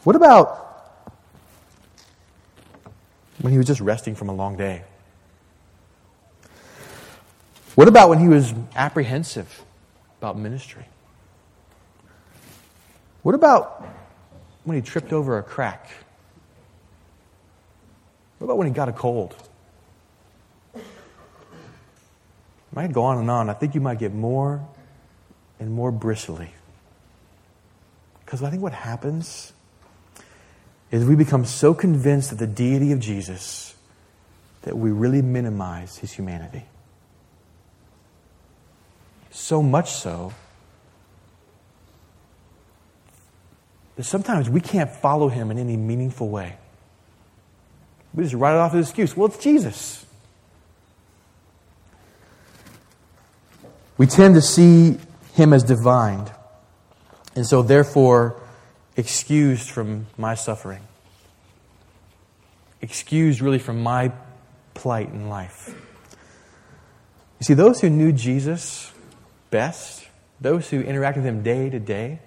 What 0.03 0.15
about 0.15 0.66
when 3.47 3.53
he 3.53 3.57
was 3.57 3.67
just 3.67 3.79
resting 3.79 4.13
from 4.13 4.27
a 4.27 4.33
long 4.33 4.57
day? 4.57 4.83
What 7.75 7.87
about 7.87 8.09
when 8.09 8.19
he 8.19 8.27
was 8.27 8.53
apprehensive 8.75 9.63
about 10.19 10.37
ministry? 10.37 10.83
What 13.23 13.35
about 13.35 13.87
when 14.65 14.75
he 14.75 14.81
tripped 14.81 15.13
over 15.13 15.37
a 15.37 15.43
crack? 15.43 15.89
What 18.39 18.47
about 18.47 18.57
when 18.57 18.67
he 18.67 18.73
got 18.73 18.89
a 18.89 18.91
cold? 18.91 19.33
I 20.75 20.81
might 22.73 22.91
go 22.91 23.03
on 23.03 23.17
and 23.17 23.31
on. 23.31 23.49
I 23.49 23.53
think 23.53 23.75
you 23.75 23.79
might 23.79 23.97
get 23.97 24.13
more 24.13 24.67
and 25.57 25.71
more 25.71 25.93
bristly. 25.93 26.51
Because 28.25 28.43
I 28.43 28.49
think 28.49 28.61
what 28.61 28.73
happens 28.73 29.53
is 30.91 31.05
we 31.05 31.15
become 31.15 31.45
so 31.45 31.73
convinced 31.73 32.31
of 32.31 32.37
the 32.37 32.47
deity 32.47 32.91
of 32.91 32.99
Jesus 32.99 33.75
that 34.61 34.77
we 34.77 34.91
really 34.91 35.21
minimize 35.21 35.97
his 35.97 36.13
humanity. 36.13 36.65
So 39.31 39.61
much 39.61 39.91
so 39.91 40.33
that 43.95 44.03
sometimes 44.03 44.49
we 44.49 44.61
can't 44.61 44.89
follow 44.89 45.27
him 45.27 45.51
in 45.51 45.57
any 45.57 45.75
meaningful 45.75 46.29
way. 46.29 46.57
We 48.13 48.23
just 48.23 48.35
write 48.35 48.53
it 48.53 48.57
off 48.57 48.71
as 48.71 48.75
an 48.75 48.81
excuse. 48.81 49.15
Well, 49.15 49.27
it's 49.27 49.37
Jesus. 49.37 50.05
We 53.97 54.05
tend 54.05 54.35
to 54.35 54.41
see 54.41 54.97
him 55.33 55.53
as 55.53 55.63
divine. 55.63 56.29
And 57.35 57.45
so, 57.45 57.61
therefore, 57.61 58.41
excused 58.97 59.69
from 59.69 60.07
my 60.17 60.35
suffering, 60.35 60.81
excused 62.81 63.39
really 63.39 63.59
from 63.59 63.81
my 63.81 64.11
plight 64.73 65.09
in 65.09 65.29
life. 65.29 65.73
You 67.39 67.45
see, 67.45 67.53
those 67.53 67.79
who 67.79 67.89
knew 67.89 68.11
Jesus 68.11 68.91
best, 69.51 70.07
those 70.41 70.69
who 70.69 70.83
interacted 70.83 71.17
with 71.17 71.25
him 71.25 71.43
day 71.43 71.69
to 71.69 71.79
day, 71.79 72.19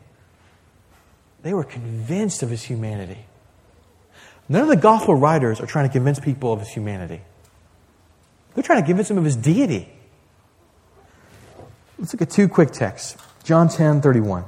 They 1.42 1.54
were 1.54 1.64
convinced 1.64 2.42
of 2.42 2.50
his 2.50 2.62
humanity. 2.64 3.24
None 4.48 4.62
of 4.62 4.68
the 4.68 4.76
gospel 4.76 5.14
writers 5.14 5.58
are 5.60 5.66
trying 5.66 5.88
to 5.88 5.92
convince 5.92 6.20
people 6.20 6.52
of 6.52 6.60
his 6.60 6.68
humanity. 6.68 7.22
They're 8.54 8.62
trying 8.62 8.82
to 8.82 8.86
convince 8.86 9.08
them 9.08 9.16
of 9.16 9.24
his 9.24 9.36
deity. 9.36 9.88
Let's 11.98 12.12
look 12.12 12.22
at 12.22 12.30
two 12.30 12.48
quick 12.48 12.72
texts. 12.72 13.16
John 13.42 13.68
10 13.68 14.02
31. 14.02 14.44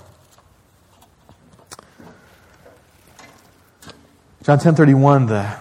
John 4.42 4.58
10 4.58 4.74
31, 4.74 5.26
the, 5.26 5.56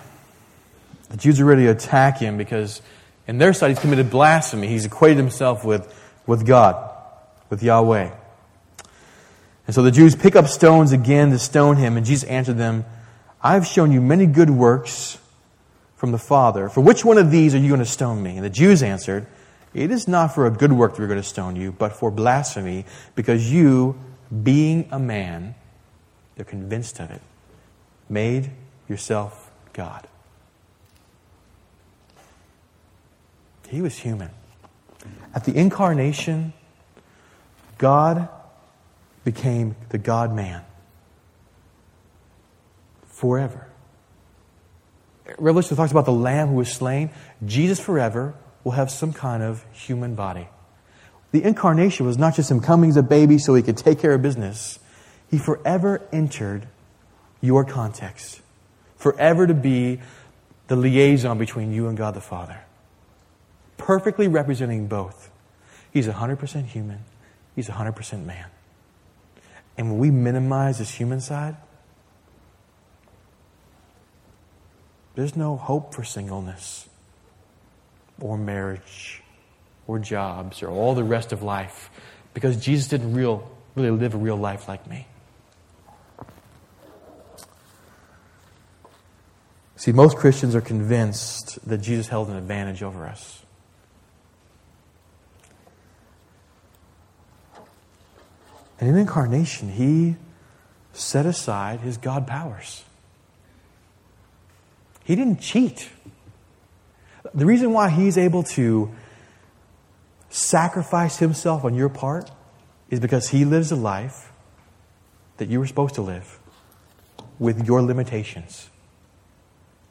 the 1.09 1.17
Jews 1.17 1.39
are 1.39 1.45
ready 1.45 1.65
to 1.65 1.69
attack 1.69 2.17
him 2.17 2.35
because 2.37 2.81
in 3.27 3.37
their 3.37 3.53
sight 3.53 3.69
he's 3.69 3.79
committed 3.79 4.09
blasphemy. 4.09 4.67
He's 4.67 4.85
equated 4.85 5.17
himself 5.17 5.63
with, 5.63 5.93
with 6.25 6.47
God, 6.47 6.91
with 7.51 7.61
Yahweh. 7.61 8.09
And 9.67 9.75
so 9.75 9.83
the 9.83 9.91
Jews 9.91 10.15
pick 10.15 10.35
up 10.35 10.47
stones 10.47 10.93
again 10.93 11.29
to 11.29 11.37
stone 11.37 11.75
him, 11.75 11.95
and 11.95 12.03
Jesus 12.03 12.27
answered 12.27 12.57
them, 12.57 12.83
I've 13.43 13.67
shown 13.67 13.91
you 13.91 14.01
many 14.01 14.25
good 14.25 14.49
works 14.49 15.19
from 15.95 16.11
the 16.11 16.17
Father. 16.17 16.67
For 16.67 16.81
which 16.81 17.05
one 17.05 17.19
of 17.19 17.29
these 17.29 17.53
are 17.53 17.59
you 17.59 17.67
going 17.67 17.81
to 17.81 17.85
stone 17.85 18.23
me? 18.23 18.35
And 18.35 18.43
the 18.43 18.49
Jews 18.49 18.81
answered, 18.81 19.27
It 19.75 19.91
is 19.91 20.07
not 20.07 20.33
for 20.33 20.47
a 20.47 20.51
good 20.51 20.73
work 20.73 20.95
that 20.95 21.01
we're 21.01 21.07
going 21.07 21.21
to 21.21 21.27
stone 21.27 21.55
you, 21.55 21.71
but 21.71 21.93
for 21.93 22.09
blasphemy, 22.09 22.85
because 23.13 23.51
you, 23.51 23.99
being 24.41 24.89
a 24.89 24.97
man, 24.97 25.53
they're 26.35 26.45
convinced 26.45 26.99
of 26.99 27.11
it, 27.11 27.21
made 28.09 28.49
yourself 28.87 29.51
God. 29.73 30.07
He 33.69 33.81
was 33.81 33.97
human. 33.97 34.31
At 35.33 35.45
the 35.45 35.55
incarnation, 35.55 36.53
God 37.77 38.27
became 39.23 39.75
the 39.89 39.97
God 39.97 40.33
man 40.33 40.63
forever. 43.07 43.67
Revelation 45.37 45.77
talks 45.77 45.91
about 45.91 46.05
the 46.05 46.11
Lamb 46.11 46.49
who 46.49 46.55
was 46.55 46.71
slain. 46.71 47.11
Jesus 47.45 47.79
forever 47.79 48.33
will 48.63 48.73
have 48.73 48.91
some 48.91 49.13
kind 49.13 49.41
of 49.41 49.63
human 49.71 50.15
body. 50.15 50.47
The 51.31 51.43
incarnation 51.43 52.05
was 52.05 52.17
not 52.17 52.35
just 52.35 52.51
him 52.51 52.59
coming 52.59 52.89
as 52.89 52.97
a 52.97 53.03
baby 53.03 53.37
so 53.37 53.55
he 53.55 53.63
could 53.63 53.77
take 53.77 53.99
care 53.99 54.13
of 54.13 54.21
business. 54.21 54.79
He 55.29 55.37
forever 55.37 56.01
entered 56.11 56.67
your 57.39 57.63
context, 57.63 58.40
forever 59.01 59.45
to 59.45 59.53
be 59.53 59.99
the 60.67 60.75
liaison 60.75 61.37
between 61.37 61.73
you 61.73 61.87
and 61.87 61.97
God 61.97 62.13
the 62.13 62.21
Father, 62.21 62.61
perfectly 63.77 64.27
representing 64.27 64.87
both. 64.87 65.29
He's 65.91 66.07
100% 66.07 66.65
human, 66.65 66.99
he's 67.55 67.67
100% 67.67 68.25
man. 68.25 68.45
And 69.77 69.89
when 69.89 69.99
we 69.99 70.11
minimize 70.11 70.77
his 70.77 70.91
human 70.91 71.19
side, 71.19 71.57
There's 75.15 75.35
no 75.35 75.57
hope 75.57 75.93
for 75.93 76.03
singleness 76.03 76.87
or 78.19 78.37
marriage 78.37 79.21
or 79.87 79.99
jobs 79.99 80.63
or 80.63 80.69
all 80.69 80.95
the 80.95 81.03
rest 81.03 81.33
of 81.33 81.43
life 81.43 81.89
because 82.33 82.57
Jesus 82.57 82.87
didn't 82.87 83.13
real, 83.13 83.49
really 83.75 83.91
live 83.91 84.13
a 84.13 84.17
real 84.17 84.37
life 84.37 84.67
like 84.67 84.87
me. 84.87 85.07
See, 89.81 89.91
most 89.91 90.17
Christians 90.17 90.53
are 90.53 90.61
convinced 90.61 91.57
that 91.67 91.79
Jesus 91.79 92.07
held 92.07 92.29
an 92.29 92.35
advantage 92.35 92.83
over 92.83 93.07
us. 93.07 93.41
And 98.79 98.87
in 98.87 98.95
incarnation, 98.95 99.69
he 99.69 100.17
set 100.93 101.25
aside 101.25 101.79
his 101.79 101.97
God 101.97 102.27
powers. 102.27 102.83
He 105.03 105.15
didn't 105.15 105.41
cheat. 105.41 105.89
The 107.33 107.47
reason 107.47 107.73
why 107.73 107.89
he's 107.89 108.19
able 108.19 108.43
to 108.43 108.91
sacrifice 110.29 111.17
himself 111.17 111.65
on 111.65 111.73
your 111.73 111.89
part 111.89 112.29
is 112.91 112.99
because 112.99 113.29
he 113.29 113.45
lives 113.45 113.71
a 113.71 113.75
life 113.75 114.31
that 115.37 115.49
you 115.49 115.59
were 115.59 115.65
supposed 115.65 115.95
to 115.95 116.03
live 116.03 116.37
with 117.39 117.65
your 117.65 117.81
limitations. 117.81 118.69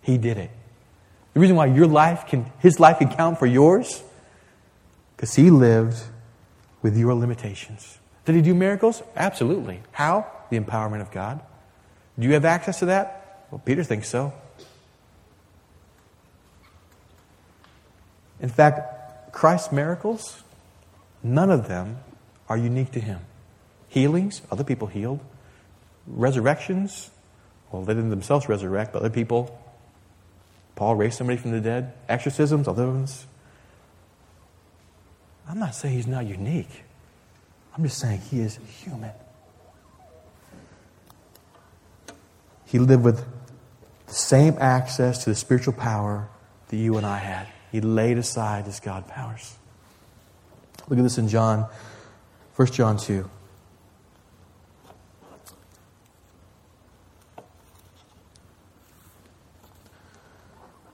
He 0.02 0.18
did 0.18 0.38
it. 0.38 0.50
The 1.34 1.40
reason 1.40 1.56
why 1.56 1.66
your 1.66 1.86
life 1.86 2.26
can, 2.26 2.50
his 2.58 2.80
life 2.80 2.98
can 2.98 3.08
count 3.08 3.38
for 3.38 3.46
yours, 3.46 4.02
because 5.16 5.34
he 5.34 5.50
lived 5.50 6.02
with 6.82 6.96
your 6.96 7.14
limitations. 7.14 7.98
Did 8.24 8.34
he 8.34 8.42
do 8.42 8.54
miracles? 8.54 9.02
Absolutely. 9.14 9.80
How? 9.92 10.26
The 10.50 10.58
empowerment 10.58 11.00
of 11.00 11.10
God. 11.10 11.40
Do 12.18 12.26
you 12.26 12.34
have 12.34 12.44
access 12.44 12.80
to 12.80 12.86
that? 12.86 13.46
Well, 13.50 13.60
Peter 13.64 13.84
thinks 13.84 14.08
so. 14.08 14.32
In 18.40 18.48
fact, 18.48 19.32
Christ's 19.32 19.70
miracles, 19.70 20.42
none 21.22 21.50
of 21.50 21.68
them 21.68 21.98
are 22.48 22.56
unique 22.56 22.90
to 22.92 23.00
him. 23.00 23.20
Healings, 23.88 24.42
other 24.50 24.64
people 24.64 24.88
healed. 24.88 25.20
Resurrections, 26.06 27.10
well, 27.70 27.82
they 27.82 27.94
didn't 27.94 28.10
themselves 28.10 28.48
resurrect, 28.48 28.92
but 28.92 29.00
other 29.00 29.10
people. 29.10 29.59
Paul 30.74 30.96
raised 30.96 31.18
somebody 31.18 31.38
from 31.38 31.50
the 31.50 31.60
dead. 31.60 31.92
Exorcisms, 32.08 32.66
other 32.66 32.86
ones. 32.86 33.26
I'm 35.48 35.58
not 35.58 35.74
saying 35.74 35.96
he's 35.96 36.06
not 36.06 36.26
unique. 36.26 36.84
I'm 37.76 37.84
just 37.84 37.98
saying 37.98 38.20
he 38.30 38.40
is 38.40 38.58
human. 38.82 39.12
He 42.66 42.78
lived 42.78 43.02
with 43.02 43.24
the 44.06 44.14
same 44.14 44.56
access 44.60 45.24
to 45.24 45.30
the 45.30 45.36
spiritual 45.36 45.72
power 45.72 46.28
that 46.68 46.76
you 46.76 46.96
and 46.96 47.04
I 47.04 47.18
had. 47.18 47.48
He 47.72 47.80
laid 47.80 48.18
aside 48.18 48.66
his 48.66 48.80
God 48.80 49.08
powers. 49.08 49.56
Look 50.88 50.98
at 50.98 51.02
this 51.02 51.18
in 51.18 51.28
John, 51.28 51.66
1 52.56 52.68
John 52.68 52.96
2. 52.96 53.28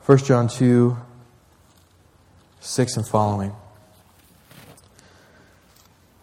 First 0.06 0.26
John 0.26 0.46
2, 0.46 0.96
6 2.60 2.96
and 2.96 3.08
following. 3.08 3.52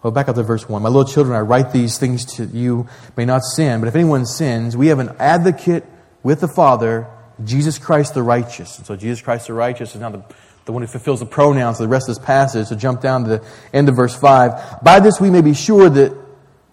Well, 0.01 0.11
back 0.11 0.29
up 0.29 0.35
to 0.35 0.43
verse 0.43 0.69
1. 0.69 0.81
My 0.81 0.87
little 0.87 1.03
children, 1.03 1.35
I 1.35 1.41
write 1.41 1.73
these 1.73 1.97
things 1.97 2.23
to 2.37 2.45
you, 2.45 2.87
may 3.17 3.25
not 3.25 3.43
sin, 3.43 3.81
but 3.81 3.89
if 3.89 3.95
anyone 3.95 4.25
sins, 4.25 4.77
we 4.77 4.87
have 4.87 4.99
an 4.99 5.13
advocate 5.19 5.83
with 6.23 6.39
the 6.39 6.47
Father, 6.47 7.07
Jesus 7.43 7.77
Christ 7.77 8.13
the 8.13 8.23
righteous. 8.23 8.77
And 8.77 8.87
so 8.87 8.95
Jesus 8.95 9.21
Christ 9.21 9.47
the 9.47 9.53
righteous 9.53 9.95
is 9.95 9.99
now 9.99 10.11
the, 10.11 10.23
the 10.63 10.71
one 10.71 10.81
who 10.81 10.87
fulfills 10.87 11.19
the 11.19 11.25
pronouns 11.25 11.81
of 11.81 11.83
the 11.83 11.91
rest 11.91 12.07
of 12.07 12.15
this 12.15 12.25
passage. 12.25 12.67
So 12.67 12.77
jump 12.77 13.01
down 13.01 13.25
to 13.25 13.29
the 13.29 13.45
end 13.73 13.89
of 13.89 13.97
verse 13.97 14.15
5. 14.15 14.81
By 14.81 15.01
this 15.01 15.19
we 15.19 15.29
may 15.29 15.41
be 15.41 15.53
sure 15.53 15.89
that 15.89 16.17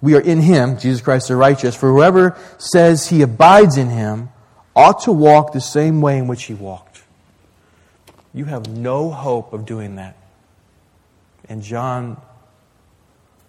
we 0.01 0.15
are 0.15 0.21
in 0.21 0.41
him, 0.41 0.79
Jesus 0.79 1.01
Christ 1.01 1.27
the 1.27 1.35
righteous. 1.35 1.75
For 1.75 1.91
whoever 1.91 2.39
says 2.59 3.09
he 3.09 3.23
abides 3.23 3.77
in 3.77 3.89
him 3.89 4.29
ought 4.77 5.03
to 5.03 5.13
walk 5.13 5.53
the 5.53 5.61
same 5.61 6.01
way 6.01 6.17
in 6.17 6.29
which 6.29 6.45
he 6.45 6.55
walked. 6.55 6.90
You 8.33 8.45
have 8.47 8.69
no 8.69 9.11
hope 9.11 9.53
of 9.53 9.67
doing 9.67 9.97
that. 9.97 10.17
And 11.49 11.63
John 11.63 12.21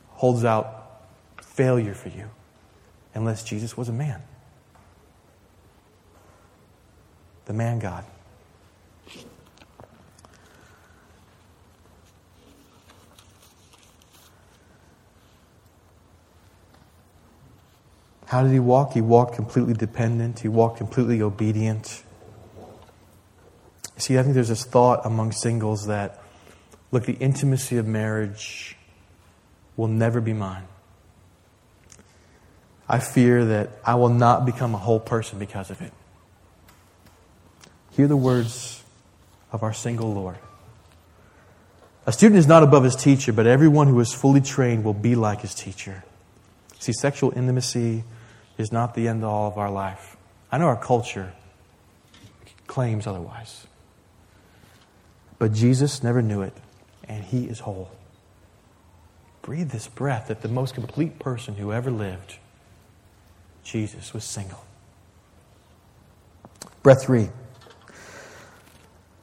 holds 0.09 0.43
out 0.43 1.03
failure 1.41 1.93
for 1.93 2.09
you 2.09 2.29
unless 3.13 3.43
Jesus 3.43 3.77
was 3.77 3.89
a 3.89 3.93
man. 3.93 4.21
the 7.51 7.57
man 7.57 7.79
God. 7.79 8.05
How 18.27 18.43
did 18.43 18.53
he 18.53 18.59
walk? 18.59 18.93
He 18.93 19.01
walked 19.01 19.35
completely 19.35 19.73
dependent. 19.73 20.39
He 20.39 20.47
walked 20.47 20.77
completely 20.77 21.21
obedient. 21.21 22.03
See, 24.01 24.17
I 24.17 24.23
think 24.23 24.33
there's 24.33 24.49
this 24.49 24.65
thought 24.65 25.05
among 25.05 25.31
singles 25.31 25.85
that, 25.85 26.19
look, 26.91 27.05
the 27.05 27.13
intimacy 27.13 27.77
of 27.77 27.85
marriage 27.85 28.75
will 29.77 29.89
never 29.89 30.19
be 30.19 30.33
mine. 30.33 30.63
I 32.89 32.97
fear 32.97 33.45
that 33.45 33.69
I 33.85 33.93
will 33.93 34.09
not 34.09 34.43
become 34.43 34.73
a 34.73 34.79
whole 34.79 34.99
person 34.99 35.37
because 35.37 35.69
of 35.69 35.81
it. 35.83 35.93
Hear 37.91 38.07
the 38.07 38.17
words 38.17 38.83
of 39.51 39.61
our 39.61 39.71
single 39.71 40.11
Lord. 40.11 40.39
A 42.07 42.11
student 42.11 42.39
is 42.39 42.47
not 42.47 42.63
above 42.63 42.83
his 42.83 42.95
teacher, 42.95 43.31
but 43.31 43.45
everyone 43.45 43.85
who 43.85 43.99
is 43.99 44.11
fully 44.11 44.41
trained 44.41 44.83
will 44.83 44.95
be 44.95 45.13
like 45.13 45.41
his 45.41 45.53
teacher. 45.53 46.03
See, 46.79 46.91
sexual 46.91 47.31
intimacy 47.35 48.03
is 48.57 48.71
not 48.71 48.95
the 48.95 49.07
end 49.07 49.23
all 49.23 49.47
of 49.47 49.59
our 49.59 49.69
life. 49.69 50.17
I 50.51 50.57
know 50.57 50.65
our 50.65 50.75
culture 50.75 51.33
claims 52.65 53.05
otherwise. 53.05 53.67
But 55.41 55.53
Jesus 55.53 56.03
never 56.03 56.21
knew 56.21 56.43
it, 56.43 56.53
and 57.07 57.23
he 57.23 57.45
is 57.45 57.61
whole. 57.61 57.89
Breathe 59.41 59.71
this 59.71 59.87
breath 59.87 60.27
that 60.27 60.43
the 60.43 60.47
most 60.47 60.75
complete 60.75 61.17
person 61.17 61.55
who 61.55 61.73
ever 61.73 61.89
lived, 61.89 62.35
Jesus 63.63 64.13
was 64.13 64.23
single. 64.23 64.63
Breath 66.83 67.05
three. 67.05 67.29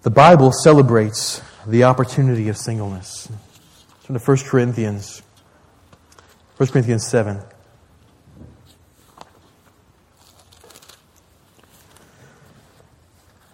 The 0.02 0.10
Bible 0.10 0.50
celebrates 0.50 1.40
the 1.64 1.84
opportunity 1.84 2.48
of 2.48 2.56
singleness. 2.56 3.30
From 4.00 4.14
the 4.14 4.20
1 4.20 4.38
Corinthians. 4.38 5.22
1 6.56 6.68
Corinthians 6.70 7.06
7. 7.06 7.40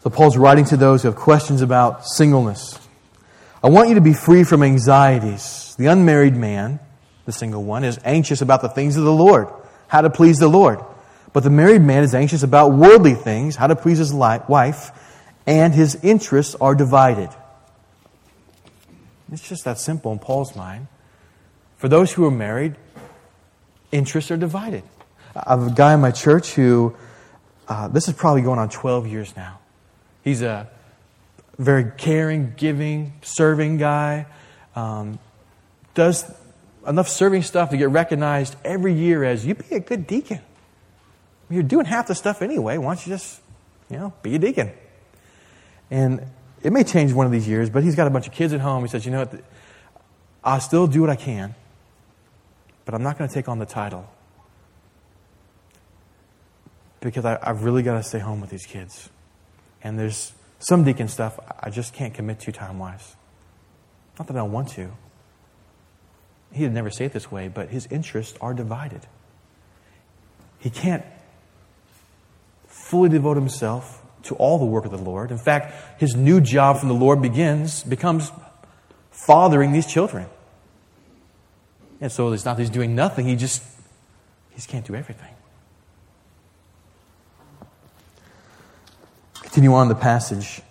So 0.05 0.11
Paul's 0.11 0.37
writing 0.37 0.67
to 0.67 0.77
those 0.77 1.01
who 1.01 1.09
have 1.09 1.17
questions 1.17 1.63
about 1.63 2.07
singleness. 2.07 2.79
I 3.63 3.71
want 3.71 3.89
you 3.89 3.95
to 3.95 4.03
be 4.03 4.13
free 4.13 4.45
from 4.45 4.63
anxieties. 4.63 5.75
The 5.79 5.87
unmarried 5.87 6.37
man, 6.37 6.79
the 7.25 7.33
single 7.33 7.65
one, 7.65 7.85
is 7.85 7.99
anxious 8.05 8.43
about 8.43 8.61
the 8.61 8.69
things 8.69 8.99
of 8.99 9.05
the 9.05 9.13
Lord, 9.13 9.49
how 9.89 10.03
to 10.03 10.11
please 10.11 10.37
the 10.37 10.47
Lord. 10.47 10.81
But 11.33 11.43
the 11.43 11.49
married 11.49 11.81
man 11.81 12.03
is 12.03 12.15
anxious 12.15 12.43
about 12.43 12.75
worldly 12.75 13.15
things, 13.15 13.57
how 13.57 13.67
to 13.67 13.75
please 13.75 13.97
his 13.97 14.13
wife, 14.13 14.91
and 15.47 15.73
his 15.73 15.95
interests 16.05 16.55
are 16.57 16.75
divided. 16.75 17.31
It's 19.33 19.49
just 19.49 19.65
that 19.65 19.79
simple 19.79 20.13
in 20.13 20.19
Paul's 20.19 20.55
mind. 20.55 20.87
For 21.79 21.89
those 21.89 22.13
who 22.13 22.27
are 22.27 22.31
married, 22.31 22.77
interests 23.91 24.31
are 24.31 24.37
divided. 24.37 24.83
I 25.35 25.57
have 25.57 25.67
a 25.67 25.75
guy 25.75 25.95
in 25.95 26.01
my 26.03 26.11
church 26.11 26.53
who, 26.53 26.95
uh, 27.67 27.89
this 27.89 28.07
is 28.07 28.13
probably 28.13 28.43
going 28.43 28.59
on 28.59 28.69
12 28.69 29.07
years 29.07 29.35
now. 29.35 29.61
He's 30.25 30.43
a 30.43 30.69
very 31.59 31.93
caring, 31.97 32.55
giving, 32.57 33.13
serving 33.23 33.77
guy. 33.77 34.27
Um, 34.75 35.19
does 35.93 36.25
enough 36.87 37.09
serving 37.09 37.43
stuff 37.43 37.71
to 37.71 37.77
get 37.77 37.91
recognized 37.91 38.57
every 38.65 38.95
year 38.95 39.23
as 39.23 39.47
you 39.47 39.55
be 39.55 39.75
a 39.75 39.81
good 39.81 40.07
deacon. 40.07 40.41
You're 41.51 41.63
doing 41.63 41.85
half 41.85 42.09
the 42.09 42.15
stuff 42.15 42.43
anyway. 42.43 42.79
Why 42.79 42.95
don't 42.95 43.07
you 43.07 43.13
just, 43.13 43.41
you 43.91 43.99
know, 43.99 44.13
be 44.23 44.35
a 44.35 44.39
deacon? 44.39 44.73
And 45.91 46.27
it 46.63 46.73
may 46.73 46.85
change 46.85 47.13
one 47.13 47.27
of 47.27 47.33
these 47.33 47.47
years, 47.47 47.69
but 47.71 47.85
he's 47.85 47.95
got 47.95 48.07
a 48.07 48.11
bunch 48.11 48.27
of 48.27 48.33
kids 48.33 48.53
at 48.53 48.61
home. 48.61 48.83
He 48.83 48.89
says, 48.89 49.05
you 49.05 49.13
know 49.13 49.21
what? 49.21 49.41
I'll 50.43 50.61
still 50.61 50.87
do 50.87 51.03
what 51.03 51.11
I 51.11 51.17
can, 51.17 51.55
but 52.85 52.95
I'm 52.95 53.03
not 53.03 53.19
going 53.19 53.29
to 53.29 53.35
take 53.35 53.49
on 53.49 53.59
the 53.59 53.67
title 53.67 54.09
because 57.01 57.25
I, 57.25 57.39
have 57.43 57.65
really 57.65 57.83
got 57.83 57.95
to 57.95 58.03
stay 58.03 58.19
home 58.19 58.41
with 58.41 58.51
these 58.51 58.67
kids. 58.67 59.11
And 59.85 59.99
there's 59.99 60.33
some 60.59 60.83
deacon 60.83 61.09
stuff 61.09 61.39
I 61.61 61.71
just 61.71 61.93
can't 61.93 62.15
commit 62.15 62.41
to 62.41 62.53
time 62.53 62.79
wise. 62.79 63.15
Not 64.19 64.27
that 64.29 64.35
I 64.35 64.41
don't 64.41 64.53
want 64.53 64.69
to. 64.71 64.91
He'd 66.53 66.73
never 66.73 66.91
say 66.91 67.05
it 67.05 67.13
this 67.13 67.31
way, 67.31 67.49
but 67.49 67.69
his 67.69 67.87
interests 67.87 68.37
are 68.41 68.55
divided. 68.55 69.07
He 70.59 70.71
can't 70.71 71.05
fully 72.67 73.09
devote 73.09 73.37
himself 73.37 74.01
to 74.23 74.35
all 74.37 74.59
the 74.59 74.65
work 74.65 74.85
of 74.85 74.91
the 74.91 74.99
Lord. 74.99 75.31
In 75.31 75.39
fact, 75.39 76.01
his 76.01 76.15
new 76.15 76.41
job 76.41 76.79
from 76.79 76.89
the 76.89 76.95
Lord 76.95 77.21
begins, 77.21 77.83
becomes 77.83 78.31
fathering 79.11 79.73
these 79.73 79.87
children. 79.87 80.27
And 82.01 82.11
so 82.11 82.33
it's 82.33 82.45
not 82.45 82.57
that 82.57 82.63
he's 82.63 82.71
doing 82.71 82.95
nothing, 82.95 83.27
he 83.27 83.37
just 83.37 83.63
he 84.51 84.57
just 84.57 84.69
can't 84.69 84.87
do 84.87 84.95
everything. 84.95 85.35
Continue 89.55 89.75
on 89.75 89.87
the 89.87 89.95
passage. 89.95 90.63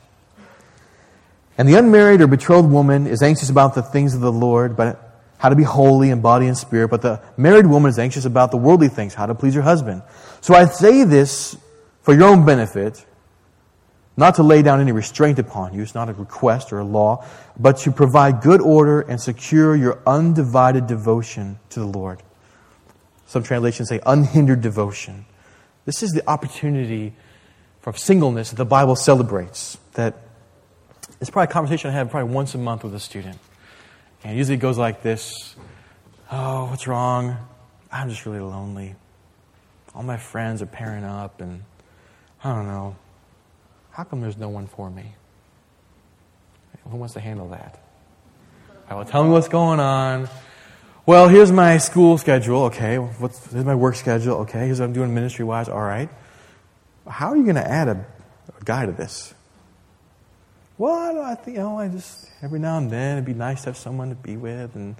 And 1.58 1.69
the 1.69 1.76
unmarried 1.76 2.19
or 2.19 2.28
betrothed 2.28 2.69
woman 2.69 3.08
is 3.08 3.24
anxious 3.24 3.50
about 3.50 3.76
the 3.76 3.82
things 3.82 4.13
of 4.13 4.19
the 4.19 4.30
Lord, 4.30 4.76
but 4.76 5.22
how 5.38 5.48
to 5.48 5.56
be 5.56 5.63
holy 5.63 6.10
in 6.10 6.19
body 6.19 6.48
and 6.48 6.58
spirit. 6.58 6.89
But 6.89 7.02
the 7.02 7.22
married 7.38 7.65
woman 7.65 7.88
is 7.88 7.98
anxious 7.98 8.26
about 8.26 8.52
the 8.52 8.58
worldly 8.58 8.89
things, 8.89 9.13
how 9.13 9.26
to 9.26 9.36
please 9.36 9.54
her 9.54 9.62
husband. 9.62 10.02
So 10.41 10.54
I 10.54 10.65
say 10.65 11.06
this 11.06 11.56
for 12.02 12.13
your 12.13 12.26
own 12.26 12.43
benefit, 12.46 13.06
not 14.17 14.36
to 14.36 14.43
lay 14.43 14.62
down 14.62 14.82
any 14.82 14.91
restraint 14.91 15.39
upon 15.39 15.74
you. 15.74 15.82
It's 15.82 15.96
not 15.96 16.10
a 16.10 16.13
request 16.13 16.74
or 16.74 16.80
a 16.80 16.84
law, 16.84 17.26
but 17.58 17.78
to 17.78 17.91
provide 17.93 18.41
good 18.41 18.60
order 18.60 19.00
and 19.00 19.22
secure 19.22 19.78
your 19.78 20.00
undivided 20.06 20.88
devotion 20.88 21.58
to 21.69 21.80
the 21.80 21.88
Lord. 21.88 22.22
Some 23.28 23.43
translations 23.43 23.88
say 23.88 24.02
unhindered 24.06 24.60
devotion. 24.60 25.26
This 25.86 26.04
is 26.04 26.12
the 26.12 26.30
opportunity 26.30 27.13
from 27.84 27.96
singleness 27.96 28.50
that 28.50 28.56
the 28.56 28.65
Bible 28.65 28.96
celebrates. 28.96 29.78
That 29.93 30.15
it's 31.22 31.30
probably 31.30 31.52
a 31.52 31.54
conversation 31.54 31.91
I 31.91 31.93
have 31.93 32.10
probably 32.10 32.34
once 32.34 32.56
a 32.56 32.58
month 32.58 32.84
with 32.84 32.96
a 32.96 33.00
student. 33.00 33.38
And 34.24 34.36
usually 34.36 34.56
it 34.56 34.62
goes 34.62 34.78
like 34.78 35.04
this 35.04 35.56
Oh, 36.32 36.65
what's 36.65 36.88
wrong? 36.88 37.38
I'm 37.91 38.10
just 38.10 38.26
really 38.26 38.39
lonely. 38.39 38.96
All 39.93 40.02
my 40.02 40.17
friends 40.17 40.63
are 40.63 40.65
pairing 40.65 41.04
up, 41.04 41.41
and 41.41 41.62
I 42.43 42.56
don't 42.56 42.65
know. 42.65 42.96
How 43.91 44.04
come 44.04 44.22
there's 44.22 44.38
no 44.38 44.50
one 44.50 44.65
for 44.65 44.89
me? 44.89 45.13
Who 46.89 46.98
wants 46.98 47.13
to 47.13 47.19
handle 47.19 47.50
that? 47.50 47.80
I 48.89 48.96
will 48.96 49.06
tell 49.06 49.24
me 49.24 49.30
what's 49.30 49.48
going 49.48 49.80
on. 49.80 50.28
Well, 51.06 51.28
here's 51.28 51.52
my 51.52 51.78
school 51.78 52.17
schedule. 52.17 52.63
Okay. 52.63 52.98
What's, 52.98 53.52
here's 53.52 53.65
my 53.65 53.76
work 53.76 53.96
schedule. 53.96 54.38
Okay. 54.38 54.65
Here's 54.65 54.80
what 54.80 54.88
I'm 54.88 54.93
doing 54.93 55.13
ministry 55.13 55.46
wise. 55.46 55.69
All 55.69 55.80
right. 55.82 56.10
How 57.07 57.29
are 57.29 57.37
you 57.37 57.43
going 57.43 57.55
to 57.55 57.67
add 57.67 57.87
a, 57.87 58.05
a 58.59 58.63
guy 58.63 58.85
to 58.85 58.91
this? 58.91 59.33
Well, 60.77 61.21
I, 61.21 61.35
think, 61.35 61.57
you 61.57 61.63
know, 61.63 61.77
I 61.77 61.87
just, 61.87 62.29
every 62.41 62.59
now 62.59 62.77
and 62.77 62.89
then, 62.89 63.17
it'd 63.17 63.25
be 63.25 63.33
nice 63.33 63.61
to 63.63 63.69
have 63.69 63.77
someone 63.77 64.09
to 64.09 64.15
be 64.15 64.37
with. 64.37 64.75
And 64.75 64.95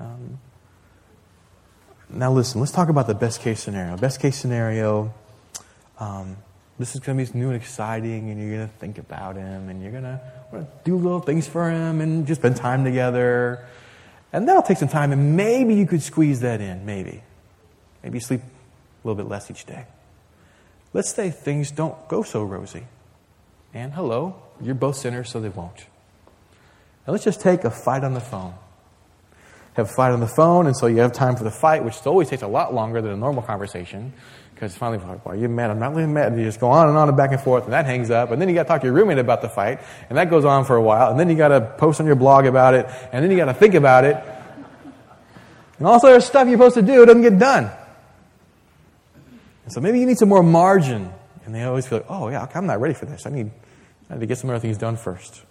um, 0.00 0.38
Now, 2.10 2.32
listen, 2.32 2.60
let's 2.60 2.72
talk 2.72 2.88
about 2.88 3.06
the 3.06 3.14
best 3.14 3.40
case 3.40 3.60
scenario. 3.60 3.96
Best 3.96 4.20
case 4.20 4.36
scenario, 4.36 5.14
um, 5.98 6.36
this 6.78 6.94
is 6.94 7.00
going 7.00 7.16
to 7.16 7.32
be 7.32 7.38
new 7.38 7.48
and 7.48 7.56
exciting, 7.56 8.30
and 8.30 8.40
you're 8.40 8.56
going 8.56 8.68
to 8.68 8.74
think 8.74 8.98
about 8.98 9.36
him, 9.36 9.68
and 9.68 9.82
you're 9.82 9.92
going 9.92 10.02
to 10.02 10.20
do 10.84 10.96
little 10.96 11.20
things 11.20 11.46
for 11.46 11.70
him, 11.70 12.00
and 12.00 12.26
just 12.26 12.40
spend 12.40 12.56
time 12.56 12.84
together. 12.84 13.64
And 14.32 14.48
that'll 14.48 14.62
take 14.62 14.78
some 14.78 14.88
time, 14.88 15.12
and 15.12 15.36
maybe 15.36 15.74
you 15.74 15.86
could 15.86 16.02
squeeze 16.02 16.40
that 16.40 16.60
in, 16.60 16.84
maybe. 16.84 17.22
Maybe 18.02 18.18
sleep 18.20 18.40
a 18.40 19.08
little 19.08 19.22
bit 19.22 19.30
less 19.30 19.50
each 19.50 19.64
day. 19.64 19.84
Let's 20.92 21.14
say 21.14 21.30
things 21.30 21.70
don't 21.70 21.96
go 22.08 22.22
so 22.22 22.42
rosy. 22.42 22.84
And 23.72 23.92
hello, 23.92 24.36
you're 24.60 24.74
both 24.74 24.96
sinners, 24.96 25.30
so 25.30 25.40
they 25.40 25.48
won't. 25.48 25.86
And 27.06 27.12
let's 27.12 27.24
just 27.24 27.40
take 27.40 27.64
a 27.64 27.70
fight 27.70 28.04
on 28.04 28.14
the 28.14 28.20
phone. 28.20 28.54
Have 29.74 29.88
a 29.88 29.92
fight 29.92 30.12
on 30.12 30.20
the 30.20 30.26
phone, 30.26 30.66
and 30.66 30.76
so 30.76 30.86
you 30.86 30.98
have 30.98 31.12
time 31.12 31.34
for 31.34 31.44
the 31.44 31.50
fight, 31.50 31.82
which 31.82 32.06
always 32.06 32.28
takes 32.28 32.42
a 32.42 32.46
lot 32.46 32.74
longer 32.74 33.00
than 33.00 33.12
a 33.12 33.16
normal 33.16 33.42
conversation. 33.42 34.12
Because 34.54 34.76
finally, 34.76 35.02
like, 35.04 35.24
well, 35.24 35.34
you're 35.34 35.48
mad, 35.48 35.70
I'm 35.70 35.78
not 35.78 35.94
really 35.94 36.12
mad. 36.12 36.32
And 36.32 36.38
you 36.40 36.46
just 36.46 36.60
go 36.60 36.70
on 36.70 36.88
and 36.88 36.96
on 36.98 37.08
and 37.08 37.16
back 37.16 37.32
and 37.32 37.40
forth, 37.40 37.64
and 37.64 37.72
that 37.72 37.86
hangs 37.86 38.10
up. 38.10 38.30
And 38.30 38.40
then 38.40 38.50
you 38.50 38.54
got 38.54 38.64
to 38.64 38.68
talk 38.68 38.82
to 38.82 38.86
your 38.86 38.94
roommate 38.94 39.18
about 39.18 39.40
the 39.40 39.48
fight, 39.48 39.80
and 40.10 40.18
that 40.18 40.28
goes 40.28 40.44
on 40.44 40.66
for 40.66 40.76
a 40.76 40.82
while. 40.82 41.10
And 41.10 41.18
then 41.18 41.30
you 41.30 41.36
got 41.36 41.48
to 41.48 41.62
post 41.78 42.00
on 42.00 42.06
your 42.06 42.16
blog 42.16 42.44
about 42.44 42.74
it, 42.74 42.86
and 43.12 43.24
then 43.24 43.30
you 43.30 43.38
got 43.38 43.46
to 43.46 43.54
think 43.54 43.74
about 43.74 44.04
it. 44.04 44.22
And 45.78 45.86
also, 45.86 46.08
there's 46.08 46.26
stuff 46.26 46.46
you're 46.46 46.58
supposed 46.58 46.74
to 46.74 46.82
do, 46.82 47.02
it 47.02 47.06
doesn't 47.06 47.22
get 47.22 47.38
done. 47.38 47.70
And 49.64 49.72
so 49.72 49.80
maybe 49.80 50.00
you 50.00 50.06
need 50.06 50.18
some 50.18 50.28
more 50.28 50.42
margin. 50.42 51.12
And 51.44 51.54
they 51.54 51.62
always 51.64 51.86
feel 51.86 51.98
like, 51.98 52.06
oh, 52.08 52.28
yeah, 52.28 52.46
I'm 52.54 52.66
not 52.66 52.80
ready 52.80 52.94
for 52.94 53.06
this. 53.06 53.26
I 53.26 53.30
need, 53.30 53.50
I 54.08 54.14
need 54.14 54.20
to 54.20 54.26
get 54.26 54.38
some 54.38 54.50
other 54.50 54.58
things 54.58 54.78
done 54.78 54.96
first. 54.96 55.42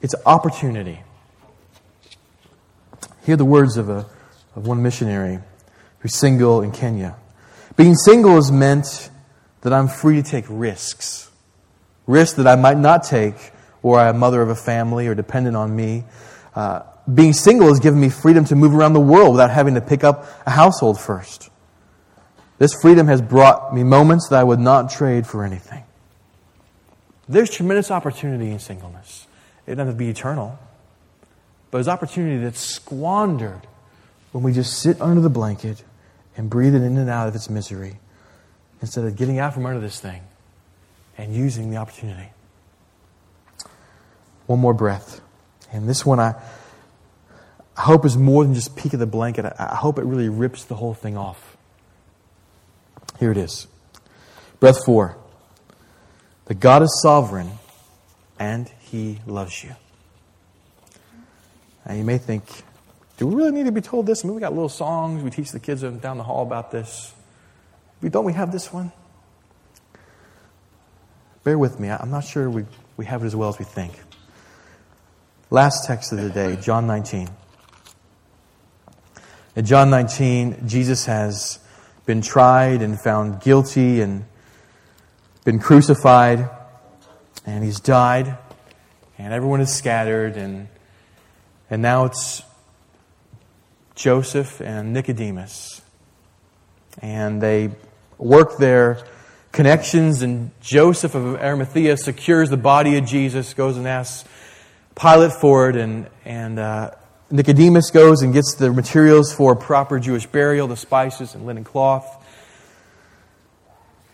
It's 0.00 0.14
opportunity. 0.26 1.00
Hear 3.24 3.36
the 3.36 3.44
words 3.44 3.76
of, 3.76 3.88
a, 3.88 4.06
of 4.56 4.66
one 4.66 4.82
missionary 4.82 5.38
who's 6.00 6.16
single 6.16 6.60
in 6.62 6.72
Kenya. 6.72 7.16
Being 7.76 7.94
single 7.94 8.36
is 8.36 8.50
meant 8.50 9.10
that 9.62 9.72
I'm 9.72 9.88
free 9.88 10.16
to 10.16 10.22
take 10.22 10.44
risks. 10.48 11.30
Risks 12.06 12.36
that 12.36 12.46
I 12.46 12.56
might 12.56 12.76
not 12.76 13.04
take 13.04 13.52
or 13.82 13.98
I'm 13.98 14.16
a 14.16 14.18
mother 14.18 14.42
of 14.42 14.48
a 14.48 14.54
family 14.54 15.06
or 15.06 15.14
dependent 15.14 15.56
on 15.56 15.74
me. 15.74 16.04
Uh, 16.54 16.82
being 17.12 17.32
single 17.32 17.68
has 17.68 17.80
given 17.80 18.00
me 18.00 18.08
freedom 18.08 18.44
to 18.46 18.56
move 18.56 18.74
around 18.74 18.92
the 18.92 19.00
world 19.00 19.32
without 19.32 19.50
having 19.50 19.74
to 19.74 19.80
pick 19.80 20.04
up 20.04 20.26
a 20.46 20.50
household 20.50 21.00
first. 21.00 21.50
This 22.62 22.80
freedom 22.80 23.08
has 23.08 23.20
brought 23.20 23.74
me 23.74 23.82
moments 23.82 24.28
that 24.28 24.38
I 24.38 24.44
would 24.44 24.60
not 24.60 24.88
trade 24.88 25.26
for 25.26 25.42
anything. 25.42 25.82
There's 27.28 27.50
tremendous 27.50 27.90
opportunity 27.90 28.52
in 28.52 28.60
singleness. 28.60 29.26
It 29.66 29.74
doesn't 29.74 29.86
have 29.88 29.94
to 29.96 29.98
be 29.98 30.08
eternal, 30.08 30.60
but 31.72 31.78
it's 31.78 31.88
opportunity 31.88 32.36
that's 32.36 32.60
squandered 32.60 33.62
when 34.30 34.44
we 34.44 34.52
just 34.52 34.78
sit 34.78 35.00
under 35.00 35.20
the 35.20 35.28
blanket 35.28 35.82
and 36.36 36.48
breathe 36.48 36.76
it 36.76 36.82
in 36.82 36.96
and 36.98 37.10
out 37.10 37.26
of 37.26 37.34
its 37.34 37.50
misery 37.50 37.98
instead 38.80 39.04
of 39.06 39.16
getting 39.16 39.40
out 39.40 39.54
from 39.54 39.66
under 39.66 39.80
this 39.80 39.98
thing 39.98 40.22
and 41.18 41.34
using 41.34 41.68
the 41.68 41.78
opportunity. 41.78 42.28
One 44.46 44.60
more 44.60 44.72
breath. 44.72 45.20
And 45.72 45.88
this 45.88 46.06
one 46.06 46.20
I, 46.20 46.36
I 47.76 47.80
hope 47.80 48.04
is 48.04 48.16
more 48.16 48.44
than 48.44 48.54
just 48.54 48.76
peek 48.76 48.92
of 48.92 49.00
the 49.00 49.06
blanket. 49.06 49.46
I, 49.46 49.70
I 49.72 49.74
hope 49.74 49.98
it 49.98 50.04
really 50.04 50.28
rips 50.28 50.62
the 50.62 50.76
whole 50.76 50.94
thing 50.94 51.16
off. 51.16 51.51
Here 53.22 53.30
it 53.30 53.36
is. 53.36 53.68
Breath 54.58 54.84
four. 54.84 55.16
The 56.46 56.54
God 56.54 56.82
is 56.82 57.00
sovereign 57.04 57.52
and 58.36 58.68
he 58.80 59.20
loves 59.28 59.62
you. 59.62 59.76
Now 61.86 61.94
you 61.94 62.02
may 62.02 62.18
think, 62.18 62.42
do 63.18 63.28
we 63.28 63.36
really 63.36 63.52
need 63.52 63.66
to 63.66 63.70
be 63.70 63.80
told 63.80 64.06
this? 64.06 64.24
I 64.24 64.26
mean, 64.26 64.34
we 64.34 64.40
got 64.40 64.54
little 64.54 64.68
songs. 64.68 65.22
We 65.22 65.30
teach 65.30 65.52
the 65.52 65.60
kids 65.60 65.82
down 65.82 66.18
the 66.18 66.24
hall 66.24 66.42
about 66.42 66.72
this. 66.72 67.14
We, 68.00 68.08
don't 68.08 68.24
we 68.24 68.32
have 68.32 68.50
this 68.50 68.72
one? 68.72 68.90
Bear 71.44 71.56
with 71.58 71.78
me. 71.78 71.90
I'm 71.90 72.10
not 72.10 72.24
sure 72.24 72.50
we, 72.50 72.64
we 72.96 73.04
have 73.04 73.22
it 73.22 73.26
as 73.26 73.36
well 73.36 73.50
as 73.50 73.58
we 73.60 73.64
think. 73.64 73.92
Last 75.48 75.86
text 75.86 76.10
of 76.10 76.18
the 76.18 76.30
day, 76.30 76.56
John 76.56 76.88
19. 76.88 77.28
In 79.54 79.64
John 79.64 79.90
19, 79.90 80.66
Jesus 80.66 81.06
has 81.06 81.60
been 82.06 82.20
tried 82.20 82.82
and 82.82 83.00
found 83.00 83.40
guilty 83.40 84.00
and 84.00 84.24
been 85.44 85.58
crucified, 85.58 86.48
and 87.46 87.64
he's 87.64 87.80
died, 87.80 88.36
and 89.18 89.32
everyone 89.32 89.60
is 89.60 89.72
scattered, 89.72 90.36
and, 90.36 90.68
and 91.70 91.82
now 91.82 92.04
it's 92.04 92.42
Joseph 93.94 94.60
and 94.60 94.92
Nicodemus. 94.92 95.82
And 97.00 97.40
they 97.40 97.70
work 98.18 98.58
their 98.58 99.04
connections, 99.50 100.22
and 100.22 100.50
Joseph 100.60 101.14
of 101.14 101.36
Arimathea 101.36 101.96
secures 101.96 102.50
the 102.50 102.56
body 102.56 102.96
of 102.96 103.04
Jesus, 103.04 103.54
goes 103.54 103.76
and 103.76 103.86
asks 103.86 104.28
Pilate 104.94 105.32
for 105.32 105.70
it, 105.70 105.76
and, 105.76 106.08
and 106.24 106.58
uh, 106.58 106.90
Nicodemus 107.32 107.90
goes 107.90 108.20
and 108.20 108.34
gets 108.34 108.54
the 108.56 108.70
materials 108.70 109.32
for 109.32 109.56
proper 109.56 109.98
Jewish 109.98 110.26
burial, 110.26 110.68
the 110.68 110.76
spices 110.76 111.34
and 111.34 111.46
linen 111.46 111.64
cloth. 111.64 112.22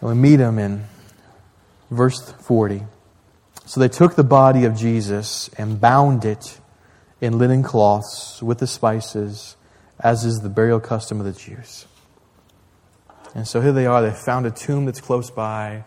And 0.00 0.10
we 0.10 0.14
meet 0.14 0.38
him 0.38 0.56
in 0.56 0.84
verse 1.90 2.30
40. 2.30 2.82
So 3.66 3.80
they 3.80 3.88
took 3.88 4.14
the 4.14 4.22
body 4.22 4.64
of 4.64 4.76
Jesus 4.76 5.50
and 5.58 5.80
bound 5.80 6.24
it 6.24 6.60
in 7.20 7.38
linen 7.38 7.64
cloths 7.64 8.40
with 8.40 8.58
the 8.58 8.68
spices, 8.68 9.56
as 9.98 10.24
is 10.24 10.38
the 10.38 10.48
burial 10.48 10.78
custom 10.78 11.18
of 11.18 11.26
the 11.26 11.32
Jews. 11.32 11.86
And 13.34 13.48
so 13.48 13.60
here 13.60 13.72
they 13.72 13.86
are. 13.86 14.00
They 14.00 14.12
found 14.12 14.46
a 14.46 14.52
tomb 14.52 14.84
that's 14.84 15.00
close 15.00 15.28
by. 15.28 15.84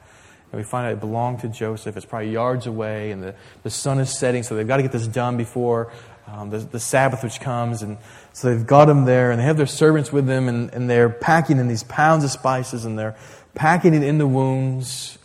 And 0.51 0.59
we 0.59 0.63
find 0.63 0.85
out 0.85 0.91
it 0.91 0.99
belonged 0.99 1.39
to 1.39 1.47
Joseph. 1.47 1.95
It's 1.95 2.05
probably 2.05 2.31
yards 2.31 2.67
away, 2.67 3.11
and 3.11 3.23
the, 3.23 3.35
the 3.63 3.69
sun 3.69 3.99
is 3.99 4.19
setting, 4.19 4.43
so 4.43 4.53
they've 4.53 4.67
got 4.67 4.77
to 4.77 4.83
get 4.83 4.91
this 4.91 5.07
done 5.07 5.37
before 5.37 5.93
um, 6.31 6.49
the, 6.49 6.59
the 6.59 6.79
Sabbath 6.79 7.23
which 7.23 7.39
comes. 7.39 7.81
And 7.81 7.97
so 8.33 8.53
they've 8.53 8.65
got 8.65 8.85
them 8.85 9.05
there, 9.05 9.31
and 9.31 9.39
they 9.39 9.43
have 9.45 9.57
their 9.57 9.65
servants 9.65 10.11
with 10.11 10.27
them, 10.27 10.47
and, 10.47 10.73
and 10.73 10.89
they're 10.89 11.09
packing 11.09 11.57
in 11.57 11.67
these 11.67 11.83
pounds 11.83 12.23
of 12.23 12.31
spices, 12.31 12.85
and 12.85 12.97
they're 12.97 13.15
packing 13.53 13.93
it 13.93 14.03
in 14.03 14.17
the 14.17 14.27
wounds, 14.27 15.17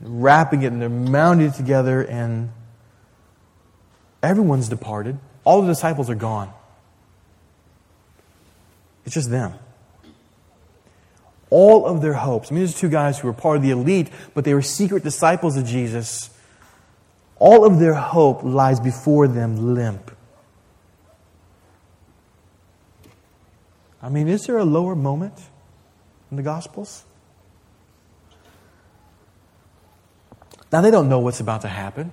wrapping 0.00 0.62
it, 0.62 0.72
and 0.72 0.80
they're 0.80 0.88
mounting 0.88 1.48
it 1.48 1.54
together, 1.54 2.02
and 2.02 2.50
everyone's 4.22 4.68
departed. 4.68 5.18
All 5.44 5.62
the 5.62 5.68
disciples 5.68 6.10
are 6.10 6.14
gone. 6.14 6.52
It's 9.04 9.14
just 9.14 9.30
them 9.30 9.54
all 11.50 11.86
of 11.86 12.02
their 12.02 12.14
hopes. 12.14 12.50
I 12.50 12.54
mean, 12.54 12.64
these 12.64 12.74
two 12.74 12.88
guys 12.88 13.18
who 13.18 13.28
were 13.28 13.32
part 13.32 13.56
of 13.56 13.62
the 13.62 13.70
elite, 13.70 14.10
but 14.34 14.44
they 14.44 14.54
were 14.54 14.62
secret 14.62 15.02
disciples 15.02 15.56
of 15.56 15.64
Jesus. 15.64 16.30
All 17.38 17.64
of 17.64 17.78
their 17.78 17.94
hope 17.94 18.42
lies 18.42 18.80
before 18.80 19.28
them 19.28 19.74
limp. 19.74 20.10
I 24.02 24.08
mean, 24.08 24.28
is 24.28 24.46
there 24.46 24.58
a 24.58 24.64
lower 24.64 24.94
moment 24.94 25.34
in 26.30 26.36
the 26.36 26.42
Gospels? 26.42 27.04
Now, 30.72 30.80
they 30.80 30.90
don't 30.90 31.08
know 31.08 31.18
what's 31.18 31.40
about 31.40 31.62
to 31.62 31.68
happen. 31.68 32.12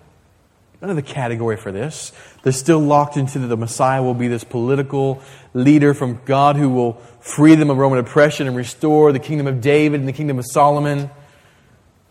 None 0.81 0.89
of 0.89 0.95
the 0.95 1.01
category 1.01 1.55
for 1.55 1.71
this. 1.71 2.11
They're 2.43 2.51
still 2.51 2.79
locked 2.79 3.15
into 3.15 3.39
the 3.39 3.55
Messiah 3.55 4.03
will 4.03 4.13
be 4.13 4.27
this 4.27 4.43
political 4.43 5.21
leader 5.53 5.93
from 5.93 6.19
God 6.25 6.57
who 6.57 6.69
will 6.69 6.93
free 7.21 7.55
them 7.55 7.69
of 7.69 7.77
Roman 7.77 7.99
oppression 7.99 8.47
and 8.47 8.55
restore 8.55 9.13
the 9.13 9.19
kingdom 9.19 9.47
of 9.47 9.61
David 9.61 10.01
and 10.01 10.09
the 10.09 10.13
kingdom 10.13 10.39
of 10.39 10.45
Solomon. 10.51 11.09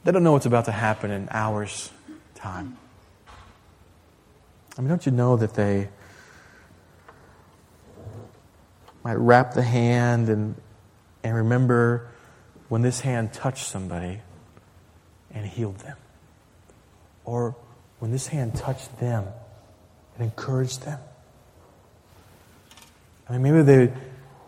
They 0.04 0.12
don't 0.12 0.24
know 0.24 0.32
what's 0.32 0.46
about 0.46 0.64
to 0.64 0.72
happen 0.72 1.10
in 1.10 1.28
hours' 1.30 1.90
time. 2.34 2.78
I 4.76 4.80
mean, 4.80 4.88
don't 4.88 5.04
you 5.04 5.12
know 5.12 5.36
that 5.36 5.54
they 5.54 5.88
might 9.04 9.14
wrap 9.14 9.54
the 9.54 9.62
hand 9.62 10.28
and, 10.28 10.54
and 11.22 11.36
remember 11.36 12.08
when 12.68 12.82
this 12.82 13.00
hand 13.00 13.32
touched 13.32 13.66
somebody 13.66 14.20
and 15.32 15.46
healed 15.46 15.78
them? 15.78 15.96
Or 17.24 17.54
when 17.98 18.10
this 18.10 18.28
hand 18.28 18.54
touched 18.54 18.98
them 18.98 19.26
and 20.16 20.24
encouraged 20.24 20.82
them. 20.82 20.98
I 23.28 23.32
mean, 23.32 23.42
maybe 23.42 23.62
they 23.62 23.92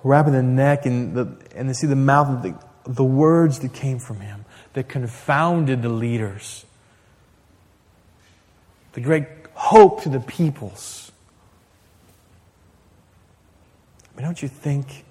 wrap 0.02 0.26
in 0.26 0.32
the 0.32 0.42
neck 0.42 0.86
and, 0.86 1.14
the, 1.14 1.36
and 1.54 1.68
they 1.68 1.72
see 1.72 1.86
the 1.86 1.96
mouth 1.96 2.28
of 2.28 2.42
the, 2.42 2.54
the 2.90 3.04
words 3.04 3.60
that 3.60 3.72
came 3.72 3.98
from 3.98 4.20
him 4.20 4.44
that 4.72 4.88
confounded 4.88 5.82
the 5.82 5.88
leaders. 5.88 6.64
The 8.92 9.00
great 9.00 9.43
hope 9.64 10.02
to 10.02 10.10
the 10.10 10.20
peoples. 10.20 11.10
I 14.12 14.16
mean, 14.16 14.26
don't 14.26 14.42
you 14.42 14.48
think 14.48 15.04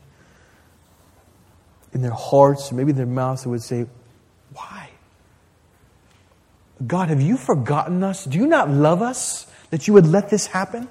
in 1.92 2.02
their 2.02 2.12
hearts, 2.12 2.72
maybe 2.72 2.92
their 2.92 3.08
mouths, 3.08 3.44
they 3.44 3.50
would 3.50 3.63
say, 3.63 3.88
Why? 4.54 4.89
God, 6.86 7.10
have 7.10 7.22
you 7.22 7.36
forgotten 7.36 8.04
us? 8.04 8.26
Do 8.26 8.38
you 8.38 8.46
not 8.46 8.70
love 8.70 9.02
us 9.02 9.48
that 9.72 9.88
you 9.88 9.94
would 9.94 10.06
let 10.06 10.30
this 10.30 10.48
happen? 10.48 10.88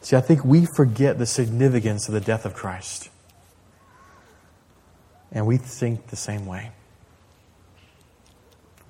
See, 0.00 0.16
I 0.16 0.20
think 0.22 0.44
we 0.44 0.66
forget 0.76 1.18
the 1.18 1.26
significance 1.26 2.08
of 2.08 2.14
the 2.14 2.20
death 2.20 2.46
of 2.46 2.54
Christ. 2.54 3.10
And 5.30 5.46
we 5.46 5.58
think 5.58 6.06
the 6.06 6.16
same 6.16 6.46
way. 6.46 6.72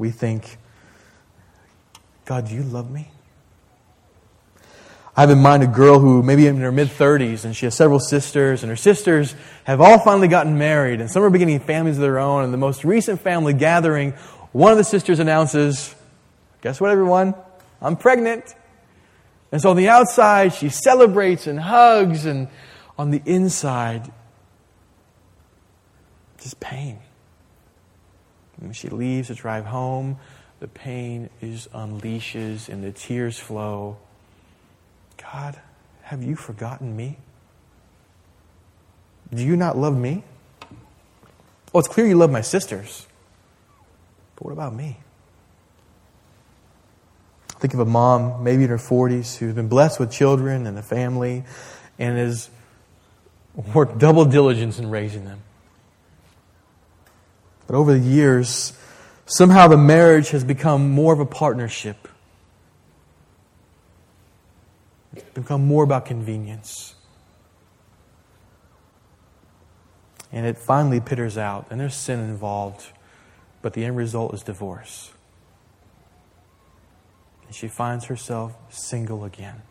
We 0.00 0.10
think, 0.10 0.56
God, 2.24 2.48
do 2.48 2.54
you 2.54 2.62
love 2.62 2.90
me? 2.90 3.10
I 5.14 5.20
have 5.20 5.28
in 5.28 5.40
mind 5.40 5.62
a 5.62 5.66
girl 5.66 5.98
who 5.98 6.22
maybe 6.22 6.46
in 6.46 6.56
her 6.56 6.72
mid 6.72 6.88
30s 6.88 7.44
and 7.44 7.54
she 7.54 7.66
has 7.66 7.74
several 7.74 8.00
sisters, 8.00 8.62
and 8.62 8.70
her 8.70 8.76
sisters 8.76 9.34
have 9.64 9.82
all 9.82 9.98
finally 9.98 10.26
gotten 10.26 10.56
married, 10.56 11.02
and 11.02 11.10
some 11.10 11.22
are 11.22 11.28
beginning 11.28 11.60
families 11.60 11.96
of 11.96 12.00
their 12.00 12.18
own. 12.18 12.44
And 12.44 12.50
the 12.50 12.56
most 12.56 12.82
recent 12.82 13.20
family 13.20 13.52
gathering, 13.52 14.12
one 14.52 14.72
of 14.72 14.78
the 14.78 14.84
sisters 14.84 15.18
announces, 15.18 15.94
Guess 16.62 16.80
what, 16.80 16.90
everyone? 16.90 17.34
I'm 17.82 17.96
pregnant. 17.96 18.54
And 19.52 19.60
so 19.60 19.68
on 19.68 19.76
the 19.76 19.90
outside, 19.90 20.54
she 20.54 20.70
celebrates 20.70 21.46
and 21.46 21.60
hugs, 21.60 22.24
and 22.24 22.48
on 22.96 23.10
the 23.10 23.20
inside, 23.26 24.10
just 26.40 26.58
pain. 26.58 27.00
When 28.60 28.72
she 28.72 28.88
leaves 28.88 29.28
to 29.28 29.34
drive 29.34 29.64
home, 29.64 30.18
the 30.60 30.68
pain 30.68 31.30
is 31.40 31.68
unleashes 31.74 32.68
and 32.68 32.84
the 32.84 32.92
tears 32.92 33.38
flow. 33.38 33.96
God, 35.16 35.58
have 36.02 36.22
you 36.22 36.36
forgotten 36.36 36.94
me? 36.96 37.16
Do 39.32 39.42
you 39.42 39.56
not 39.56 39.78
love 39.78 39.96
me? 39.96 40.24
Oh, 41.72 41.78
it's 41.78 41.88
clear 41.88 42.06
you 42.06 42.16
love 42.16 42.30
my 42.30 42.40
sisters. 42.40 43.06
But 44.36 44.44
what 44.44 44.52
about 44.52 44.74
me? 44.74 44.98
Think 47.48 47.74
of 47.74 47.80
a 47.80 47.84
mom, 47.84 48.42
maybe 48.42 48.64
in 48.64 48.70
her 48.70 48.78
40s, 48.78 49.36
who's 49.36 49.54
been 49.54 49.68
blessed 49.68 50.00
with 50.00 50.10
children 50.10 50.66
and 50.66 50.78
a 50.78 50.82
family 50.82 51.44
and 51.98 52.18
has 52.18 52.50
worked 53.74 53.98
double 53.98 54.24
diligence 54.24 54.78
in 54.78 54.90
raising 54.90 55.26
them. 55.26 55.42
But 57.70 57.76
over 57.76 57.92
the 57.92 58.04
years, 58.04 58.72
somehow 59.26 59.68
the 59.68 59.76
marriage 59.76 60.30
has 60.30 60.42
become 60.42 60.90
more 60.90 61.12
of 61.12 61.20
a 61.20 61.24
partnership 61.24 62.08
It's 65.12 65.30
become 65.30 65.66
more 65.66 65.84
about 65.84 66.04
convenience. 66.04 66.96
And 70.32 70.46
it 70.46 70.58
finally 70.58 70.98
pitters 70.98 71.38
out, 71.38 71.66
and 71.70 71.80
there's 71.80 71.94
sin 71.94 72.18
involved, 72.18 72.88
but 73.62 73.74
the 73.74 73.84
end 73.84 73.96
result 73.96 74.34
is 74.34 74.42
divorce. 74.42 75.12
And 77.46 77.54
she 77.54 77.68
finds 77.68 78.06
herself 78.06 78.52
single 78.70 79.24
again. 79.24 79.62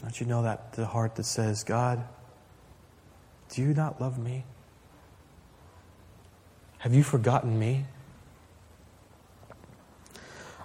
Don't 0.00 0.20
you 0.20 0.26
know 0.26 0.42
that 0.42 0.72
the 0.72 0.86
heart 0.86 1.14
that 1.14 1.26
says, 1.26 1.62
God, 1.62 2.04
do 3.50 3.62
you 3.62 3.74
not 3.74 4.00
love 4.00 4.18
me? 4.18 4.44
Have 6.84 6.92
you 6.92 7.02
forgotten 7.02 7.58
me? 7.58 7.86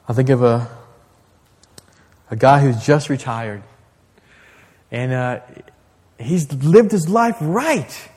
I 0.05 0.11
think 0.11 0.27
of 0.27 0.43
a 0.43 0.69
a 2.29 2.35
guy 2.35 2.59
who's 2.59 2.85
just 2.85 3.07
retired. 3.07 3.63
And 4.91 5.13
uh, 5.13 5.39
he's 6.19 6.51
lived 6.51 6.91
his 6.91 7.07
life 7.07 7.37
right. 7.39 8.09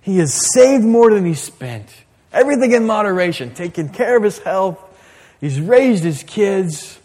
He 0.00 0.18
has 0.18 0.34
saved 0.54 0.82
more 0.82 1.08
than 1.12 1.24
he 1.24 1.34
spent. 1.34 1.88
Everything 2.32 2.72
in 2.72 2.84
moderation, 2.84 3.54
taking 3.54 3.90
care 3.90 4.16
of 4.16 4.24
his 4.24 4.38
health. 4.40 4.76
He's 5.40 5.60
raised 5.60 6.02
his 6.02 6.24
kids. 6.24 6.98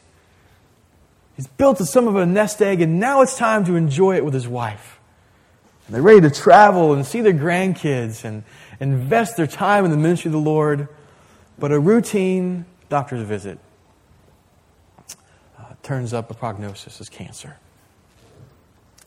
He's 1.35 1.45
built 1.45 1.77
some 1.77 2.07
of 2.07 2.15
a 2.15 2.25
nest 2.25 2.63
egg, 2.63 2.81
and 2.81 2.99
now 2.99 3.21
it's 3.21 3.37
time 3.37 3.63
to 3.65 3.75
enjoy 3.75 4.15
it 4.15 4.25
with 4.25 4.33
his 4.33 4.47
wife. 4.47 4.99
And 5.85 5.93
they're 5.93 6.01
ready 6.01 6.21
to 6.21 6.31
travel 6.31 6.93
and 6.93 7.05
see 7.05 7.21
their 7.21 7.31
grandkids 7.31 8.25
and 8.25 8.43
invest 8.79 9.37
their 9.37 9.47
time 9.47 9.85
in 9.85 9.91
the 9.91 9.97
ministry 9.97 10.29
of 10.29 10.33
the 10.33 10.39
Lord. 10.39 10.87
But 11.57 11.71
a 11.71 11.79
routine 11.79 12.65
doctor's 12.87 13.25
visit 13.27 13.59
uh, 15.57 15.63
turns 15.83 16.13
up 16.13 16.31
a 16.31 16.33
prognosis 16.33 17.01
as 17.01 17.09
cancer. 17.09 17.57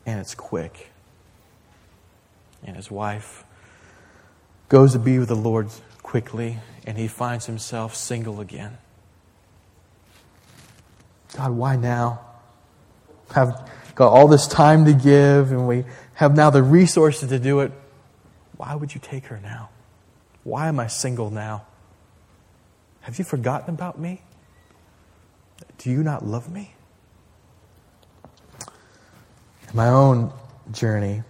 And 0.04 0.20
it's 0.20 0.34
quick. 0.34 0.90
And 2.64 2.76
his 2.76 2.90
wife 2.90 3.44
goes 4.68 4.92
to 4.92 4.98
be 4.98 5.18
with 5.18 5.28
the 5.28 5.36
Lord 5.36 5.68
quickly, 6.02 6.58
and 6.86 6.96
he 6.96 7.08
finds 7.08 7.46
himself 7.46 7.94
single 7.94 8.40
again. 8.40 8.78
God, 11.36 11.52
why 11.52 11.76
now? 11.76 12.20
Have 13.34 13.70
got 13.94 14.08
all 14.08 14.28
this 14.28 14.46
time 14.46 14.84
to 14.84 14.92
give, 14.92 15.50
and 15.52 15.66
we 15.66 15.84
have 16.14 16.36
now 16.36 16.50
the 16.50 16.62
resources 16.62 17.28
to 17.30 17.38
do 17.38 17.60
it. 17.60 17.72
Why 18.56 18.74
would 18.74 18.94
you 18.94 19.00
take 19.00 19.26
her 19.26 19.40
now? 19.42 19.70
Why 20.44 20.68
am 20.68 20.80
I 20.80 20.86
single 20.86 21.30
now? 21.30 21.66
Have 23.02 23.18
you 23.18 23.24
forgotten 23.24 23.74
about 23.74 23.98
me? 23.98 24.22
Do 25.78 25.90
you 25.90 26.02
not 26.02 26.24
love 26.24 26.50
me? 26.50 26.74
In 29.68 29.76
my 29.76 29.88
own 29.88 30.32
journey, 30.70 31.22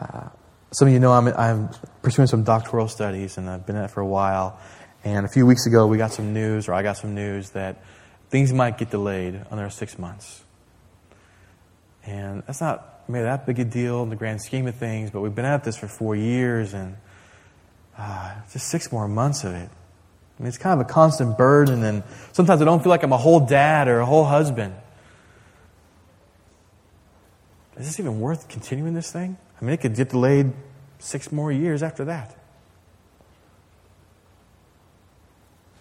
uh, 0.00 0.28
some 0.72 0.88
of 0.88 0.94
you 0.94 1.00
know 1.00 1.12
I'm, 1.12 1.28
I'm 1.28 1.70
pursuing 2.02 2.28
some 2.28 2.44
doctoral 2.44 2.88
studies, 2.88 3.38
and 3.38 3.48
I've 3.48 3.66
been 3.66 3.76
at 3.76 3.84
it 3.84 3.90
for 3.90 4.00
a 4.00 4.06
while. 4.06 4.58
And 5.04 5.24
a 5.24 5.28
few 5.28 5.46
weeks 5.46 5.66
ago, 5.66 5.86
we 5.86 5.98
got 5.98 6.12
some 6.12 6.32
news, 6.32 6.68
or 6.68 6.74
I 6.74 6.82
got 6.82 6.96
some 6.96 7.14
news, 7.14 7.50
that 7.50 7.82
things 8.30 8.52
might 8.52 8.78
get 8.78 8.90
delayed 8.90 9.34
another 9.50 9.70
six 9.70 9.98
months. 9.98 10.42
And 12.08 12.42
that's 12.46 12.62
not 12.62 13.02
maybe 13.06 13.24
that 13.24 13.44
big 13.44 13.58
a 13.58 13.64
deal 13.64 14.02
in 14.02 14.08
the 14.08 14.16
grand 14.16 14.40
scheme 14.40 14.66
of 14.66 14.74
things, 14.74 15.10
but 15.10 15.20
we've 15.20 15.34
been 15.34 15.44
at 15.44 15.62
this 15.62 15.76
for 15.76 15.88
four 15.88 16.16
years, 16.16 16.72
and 16.72 16.96
uh, 17.98 18.34
just 18.50 18.68
six 18.68 18.90
more 18.90 19.06
months 19.06 19.44
of 19.44 19.52
it. 19.52 19.68
I 19.68 20.42
mean, 20.42 20.48
it's 20.48 20.56
kind 20.56 20.80
of 20.80 20.86
a 20.86 20.90
constant 20.90 21.36
burden, 21.36 21.84
and 21.84 22.02
sometimes 22.32 22.62
I 22.62 22.64
don't 22.64 22.82
feel 22.82 22.90
like 22.90 23.02
I'm 23.02 23.12
a 23.12 23.18
whole 23.18 23.40
dad 23.40 23.88
or 23.88 24.00
a 24.00 24.06
whole 24.06 24.24
husband. 24.24 24.74
Is 27.76 27.86
this 27.86 28.00
even 28.00 28.20
worth 28.20 28.48
continuing 28.48 28.94
this 28.94 29.12
thing? 29.12 29.36
I 29.60 29.64
mean, 29.64 29.74
it 29.74 29.80
could 29.80 29.94
get 29.94 30.08
delayed 30.08 30.52
six 30.98 31.30
more 31.30 31.52
years 31.52 31.82
after 31.82 32.06
that. 32.06 32.34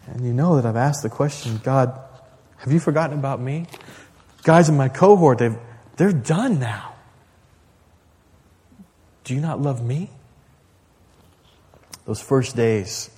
And 0.07 0.25
you 0.25 0.33
know 0.33 0.57
that 0.57 0.65
I've 0.65 0.75
asked 0.75 1.03
the 1.03 1.09
question 1.09 1.61
God, 1.63 1.97
have 2.57 2.73
you 2.73 2.79
forgotten 2.81 3.17
about 3.17 3.39
me? 3.39 3.65
Guys 4.43 4.67
in 4.67 4.75
my 4.77 4.89
cohort, 4.89 5.37
they've, 5.37 5.57
they're 5.97 6.13
done 6.13 6.59
now. 6.59 6.93
Do 9.23 9.33
you 9.33 9.41
not 9.41 9.61
love 9.61 9.83
me? 9.83 10.09
Those 12.05 12.21
first 12.21 12.55
days, 12.55 13.09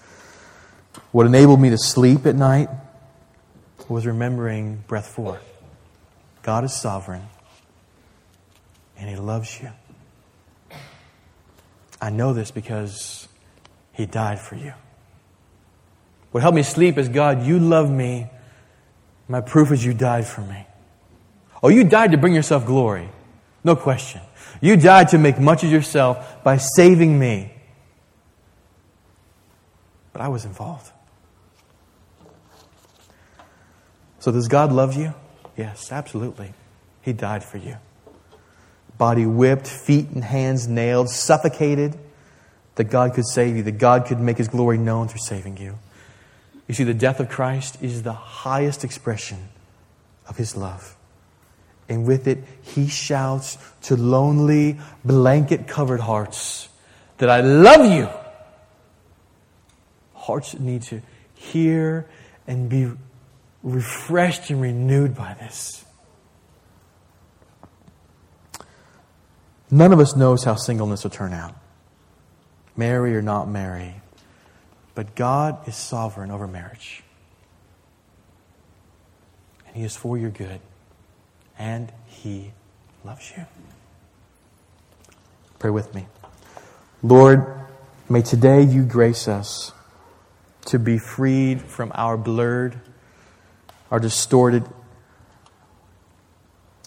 what 1.12 1.28
enabled 1.28 1.62
me 1.62 1.70
to 1.70 1.78
sleep 1.78 2.26
at 2.26 2.36
night 2.36 2.70
was 3.88 4.06
remembering 4.06 4.84
breath 4.88 5.08
four. 5.08 5.40
God 6.44 6.64
is 6.64 6.74
sovereign, 6.74 7.28
and 8.98 9.10
He 9.10 9.16
loves 9.16 9.60
you. 9.62 9.70
I 12.02 12.10
know 12.10 12.34
this 12.34 12.52
because 12.52 13.28
He 13.94 14.06
died 14.06 14.40
for 14.40 14.56
you. 14.56 14.74
What 16.32 16.42
helped 16.42 16.56
me 16.56 16.64
sleep 16.64 16.98
is 16.98 17.10
God, 17.10 17.46
you 17.46 17.60
love 17.60 17.90
me. 17.90 18.28
My 19.28 19.42
proof 19.42 19.72
is 19.72 19.84
you 19.84 19.94
died 19.94 20.26
for 20.26 20.42
me. 20.42 20.66
Oh, 21.62 21.68
you 21.70 21.84
died 21.84 22.12
to 22.12 22.18
bring 22.18 22.34
yourself 22.34 22.66
glory. 22.66 23.10
No 23.64 23.76
question. 23.76 24.22
You 24.62 24.76
died 24.78 25.10
to 25.10 25.18
make 25.18 25.40
much 25.40 25.64
of 25.64 25.72
yourself 25.72 26.44
by 26.44 26.58
saving 26.58 27.18
me. 27.18 27.54
But 30.14 30.22
I 30.22 30.28
was 30.28 30.46
involved. 30.46 30.92
So, 34.20 34.32
does 34.32 34.48
God 34.48 34.72
love 34.72 34.96
you? 34.96 35.14
Yes, 35.56 35.92
absolutely. 35.92 36.54
He 37.02 37.14
died 37.14 37.44
for 37.44 37.58
you. 37.58 37.78
Body 38.98 39.26
whipped, 39.26 39.68
feet 39.68 40.10
and 40.10 40.24
hands 40.24 40.68
nailed, 40.68 41.10
suffocated, 41.10 41.98
that 42.76 42.86
God 42.86 43.14
could 43.14 43.26
save 43.26 43.56
you, 43.56 43.64
that 43.64 43.78
God 43.78 44.06
could 44.06 44.20
make 44.20 44.38
His 44.38 44.50
glory 44.50 44.78
known 44.78 45.08
through 45.08 45.22
saving 45.22 45.58
you. 45.58 45.80
You 46.68 46.76
see, 46.76 46.84
the 46.84 46.94
death 46.94 47.20
of 47.20 47.30
Christ 47.30 47.82
is 47.82 48.04
the 48.04 48.14
highest 48.14 48.84
expression 48.84 49.50
of 50.28 50.38
His 50.38 50.56
love. 50.56 50.98
And 51.90 52.06
with 52.06 52.28
it, 52.28 52.38
He 52.62 52.88
shouts 52.88 53.58
to 53.84 53.98
lonely, 53.98 54.80
blanket 55.04 55.68
covered 55.68 56.00
hearts 56.00 56.70
that 57.18 57.30
I 57.30 57.42
love 57.42 57.92
you. 57.92 58.08
Hearts 60.14 60.54
that 60.54 60.62
need 60.62 60.84
to 60.84 61.02
hear 61.34 62.08
and 62.48 62.70
be 62.70 62.92
refreshed 63.64 64.50
and 64.50 64.62
renewed 64.62 65.16
by 65.16 65.34
this. 65.34 65.84
None 69.72 69.94
of 69.94 70.00
us 70.00 70.16
knows 70.16 70.44
how 70.44 70.56
singleness 70.56 71.04
will 71.04 71.12
turn 71.12 71.34
out. 71.34 71.56
Marry 72.76 73.16
or 73.16 73.22
not 73.22 73.48
marry. 73.48 73.96
But 74.96 75.16
God 75.16 75.68
is 75.68 75.76
sovereign 75.76 76.32
over 76.32 76.48
marriage. 76.48 77.04
And 79.68 79.76
He 79.76 79.84
is 79.84 79.96
for 79.96 80.18
your 80.18 80.32
good. 80.32 80.60
And 81.60 81.92
He 82.08 82.54
loves 83.04 83.32
you. 83.38 83.46
Pray 85.60 85.70
with 85.70 85.94
me. 85.94 86.08
Lord, 87.04 87.46
may 88.10 88.22
today 88.22 88.64
you 88.64 88.84
grace 88.84 89.28
us 89.28 89.74
to 90.66 90.80
be 90.80 90.98
freed 90.98 91.62
from 91.62 91.92
our 91.94 92.18
blurred, 92.18 92.80
our 93.92 94.00
distorted 94.00 94.64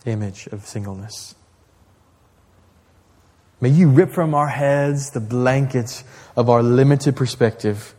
image 0.05 0.47
of 0.49 0.67
singleness. 0.67 1.35
May 3.61 3.69
you 3.69 3.91
rip 3.91 4.11
from 4.11 4.35
our 4.35 4.49
heads 4.49 5.11
the 5.11 5.21
blankets 5.21 6.03
of 6.35 6.51
our 6.51 6.63
limited 6.63 7.15
perspective. 7.15 7.95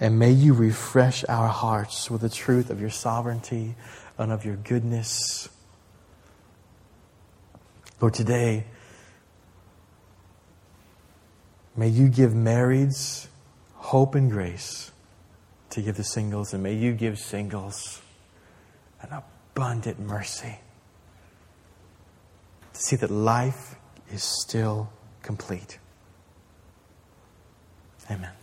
And 0.00 0.18
may 0.18 0.30
you 0.30 0.54
refresh 0.54 1.24
our 1.28 1.48
hearts 1.48 2.10
with 2.10 2.22
the 2.22 2.30
truth 2.30 2.70
of 2.70 2.80
your 2.80 2.88
sovereignty 2.88 3.74
and 4.20 4.32
of 4.32 4.44
your 4.44 4.56
goodness. 4.56 5.48
Lord, 8.00 8.14
today, 8.14 8.64
may 11.74 11.88
you 11.88 12.08
give 12.08 12.32
marrieds 12.32 13.28
hope 13.74 14.14
and 14.14 14.30
grace 14.30 14.90
to 15.70 15.80
give 15.80 15.96
the 15.96 16.04
singles, 16.04 16.52
and 16.52 16.62
may 16.62 16.74
you 16.74 16.92
give 16.92 17.18
singles 17.18 18.02
an 19.00 19.08
abundant 19.10 19.98
mercy 19.98 20.58
to 22.74 22.80
see 22.80 22.96
that 22.96 23.10
life 23.10 23.76
is 24.12 24.22
still 24.22 24.90
complete. 25.22 25.78
Amen. 28.10 28.39